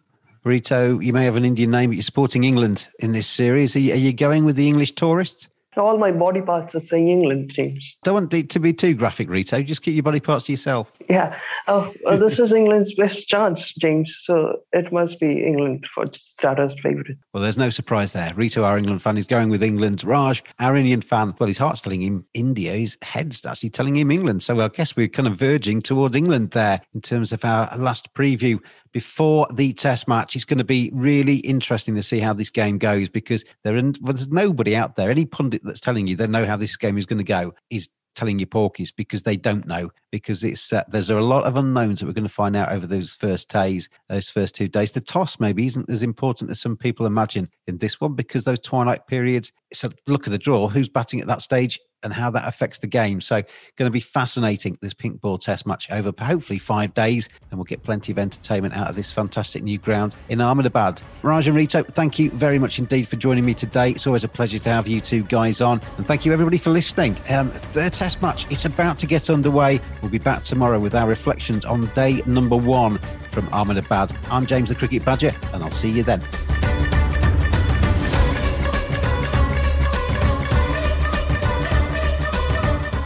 Rito, 0.42 0.98
you 0.98 1.12
may 1.12 1.24
have 1.24 1.36
an 1.36 1.44
Indian 1.44 1.70
name, 1.70 1.90
but 1.90 1.96
you're 1.96 2.02
supporting 2.02 2.42
England 2.42 2.88
in 2.98 3.12
this 3.12 3.28
series. 3.28 3.76
Are 3.76 3.80
you, 3.80 3.92
are 3.92 3.96
you 3.96 4.12
going 4.12 4.44
with 4.44 4.56
the 4.56 4.66
English 4.66 4.96
tourists? 4.96 5.48
All 5.78 5.98
my 5.98 6.10
body 6.10 6.40
parts 6.40 6.74
are 6.74 6.80
saying 6.80 7.08
England, 7.08 7.52
James. 7.54 7.96
Don't 8.04 8.14
want 8.14 8.34
it 8.34 8.50
to 8.50 8.60
be 8.60 8.72
too 8.72 8.94
graphic, 8.94 9.28
Rito. 9.28 9.62
Just 9.62 9.82
keep 9.82 9.94
your 9.94 10.02
body 10.02 10.20
parts 10.20 10.46
to 10.46 10.52
yourself. 10.52 10.92
Yeah. 11.08 11.38
Oh, 11.66 11.92
uh, 12.06 12.16
this 12.16 12.38
is 12.38 12.52
England's 12.52 12.94
best 12.94 13.28
chance, 13.28 13.72
James. 13.74 14.16
So 14.22 14.60
it 14.72 14.92
must 14.92 15.20
be 15.20 15.44
England 15.44 15.86
for 15.94 16.06
starters' 16.14 16.74
favourite. 16.82 17.16
Well, 17.32 17.42
there's 17.42 17.58
no 17.58 17.70
surprise 17.70 18.12
there. 18.12 18.32
Rito, 18.34 18.62
our 18.62 18.78
England 18.78 19.02
fan, 19.02 19.18
is 19.18 19.26
going 19.26 19.50
with 19.50 19.62
England. 19.62 20.04
Raj, 20.04 20.42
our 20.58 20.76
Indian 20.76 21.00
fan, 21.00 21.34
well, 21.38 21.48
his 21.48 21.58
heart's 21.58 21.80
telling 21.80 22.02
him 22.02 22.24
India. 22.34 22.72
His 22.72 22.96
head's 23.02 23.44
actually 23.44 23.70
telling 23.70 23.96
him 23.96 24.10
England. 24.10 24.42
So 24.42 24.60
I 24.60 24.68
guess 24.68 24.96
we're 24.96 25.08
kind 25.08 25.28
of 25.28 25.36
verging 25.36 25.80
towards 25.80 26.16
England 26.16 26.52
there 26.52 26.80
in 26.94 27.00
terms 27.00 27.32
of 27.32 27.44
our 27.44 27.76
last 27.76 28.14
preview 28.14 28.58
before 28.92 29.46
the 29.52 29.72
test 29.72 30.08
match. 30.08 30.36
It's 30.36 30.44
going 30.44 30.58
to 30.58 30.64
be 30.64 30.90
really 30.92 31.36
interesting 31.36 31.94
to 31.96 32.02
see 32.02 32.18
how 32.18 32.32
this 32.32 32.50
game 32.50 32.78
goes 32.78 33.08
because 33.08 33.44
there 33.64 33.80
there's 33.80 34.28
nobody 34.28 34.76
out 34.76 34.96
there, 34.96 35.10
any 35.10 35.24
pundit 35.24 35.62
that's 35.64 35.80
telling 35.80 36.06
you 36.06 36.16
they 36.16 36.26
know 36.26 36.46
how 36.46 36.56
this 36.56 36.76
game 36.76 36.98
is 36.98 37.06
going 37.06 37.18
to 37.18 37.24
go 37.24 37.54
is 37.70 37.88
telling 38.18 38.40
you 38.40 38.46
porkies 38.46 38.92
because 38.94 39.22
they 39.22 39.36
don't 39.36 39.66
know 39.66 39.90
because 40.10 40.42
it's 40.42 40.72
uh, 40.72 40.82
there's 40.88 41.08
a 41.08 41.20
lot 41.20 41.44
of 41.44 41.56
unknowns 41.56 42.00
that 42.00 42.06
we're 42.06 42.12
going 42.12 42.26
to 42.26 42.28
find 42.28 42.56
out 42.56 42.72
over 42.72 42.84
those 42.84 43.14
first 43.14 43.48
days 43.48 43.88
those 44.08 44.28
first 44.28 44.56
two 44.56 44.66
days 44.66 44.90
the 44.90 45.00
toss 45.00 45.38
maybe 45.38 45.66
isn't 45.66 45.88
as 45.88 46.02
important 46.02 46.50
as 46.50 46.60
some 46.60 46.76
people 46.76 47.06
imagine 47.06 47.48
in 47.68 47.78
this 47.78 48.00
one 48.00 48.14
because 48.14 48.42
those 48.42 48.58
twilight 48.58 49.06
periods 49.06 49.52
it's 49.70 49.84
a 49.84 49.90
look 50.08 50.26
at 50.26 50.32
the 50.32 50.38
draw 50.38 50.66
who's 50.66 50.88
batting 50.88 51.20
at 51.20 51.28
that 51.28 51.40
stage 51.40 51.78
and 52.02 52.12
how 52.12 52.30
that 52.30 52.46
affects 52.46 52.78
the 52.78 52.86
game. 52.86 53.20
So, 53.20 53.42
going 53.76 53.86
to 53.86 53.90
be 53.90 54.00
fascinating 54.00 54.78
this 54.80 54.94
pink 54.94 55.20
ball 55.20 55.38
test 55.38 55.66
match 55.66 55.90
over 55.90 56.12
hopefully 56.18 56.58
five 56.58 56.94
days, 56.94 57.28
and 57.50 57.58
we'll 57.58 57.64
get 57.64 57.82
plenty 57.82 58.12
of 58.12 58.18
entertainment 58.18 58.76
out 58.76 58.88
of 58.88 58.96
this 58.96 59.12
fantastic 59.12 59.62
new 59.62 59.78
ground 59.78 60.14
in 60.28 60.40
Ahmedabad. 60.40 61.02
Raj 61.22 61.48
and 61.48 61.56
Rito, 61.56 61.82
thank 61.82 62.18
you 62.18 62.30
very 62.30 62.58
much 62.58 62.78
indeed 62.78 63.08
for 63.08 63.16
joining 63.16 63.44
me 63.44 63.54
today. 63.54 63.90
It's 63.90 64.06
always 64.06 64.24
a 64.24 64.28
pleasure 64.28 64.58
to 64.58 64.70
have 64.70 64.86
you 64.86 65.00
two 65.00 65.22
guys 65.24 65.60
on, 65.60 65.80
and 65.96 66.06
thank 66.06 66.24
you 66.24 66.32
everybody 66.32 66.58
for 66.58 66.70
listening. 66.70 67.16
Um, 67.28 67.50
third 67.50 67.92
test 67.92 68.22
match, 68.22 68.50
it's 68.50 68.64
about 68.64 68.98
to 68.98 69.06
get 69.06 69.30
underway. 69.30 69.80
We'll 70.02 70.10
be 70.10 70.18
back 70.18 70.42
tomorrow 70.42 70.78
with 70.78 70.94
our 70.94 71.08
reflections 71.08 71.64
on 71.64 71.86
day 71.94 72.22
number 72.26 72.56
one 72.56 72.98
from 73.32 73.48
Ahmedabad. 73.52 74.12
I'm 74.30 74.46
James 74.46 74.68
the 74.68 74.74
Cricket 74.74 75.04
Badger, 75.04 75.32
and 75.52 75.62
I'll 75.62 75.70
see 75.70 75.90
you 75.90 76.02
then. 76.02 76.22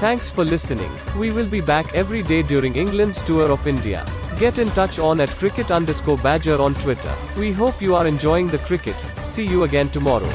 Thanks 0.03 0.33
for 0.33 0.45
listening. 0.45 0.91
We 1.17 1.31
will 1.31 1.47
be 1.47 1.61
back 1.61 1.95
every 1.95 2.25
day 2.25 2.43
during 2.43 2.75
England's 2.75 3.23
tour 3.23 3.53
of 3.53 3.69
India. 3.69 4.05
Get 4.37 4.59
in 4.59 4.69
touch 4.71 4.99
on 4.99 5.21
at 5.21 5.29
cricket 5.29 5.71
underscore 5.71 6.17
badger 6.17 6.61
on 6.61 6.75
Twitter. 6.75 7.15
We 7.38 7.53
hope 7.53 7.81
you 7.81 7.95
are 7.95 8.05
enjoying 8.05 8.49
the 8.49 8.59
cricket. 8.59 8.97
See 9.23 9.47
you 9.47 9.62
again 9.62 9.91
tomorrow. 9.91 10.29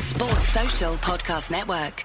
Sports 0.00 0.48
Social 0.48 0.94
Podcast 0.96 1.52
Network. 1.52 2.04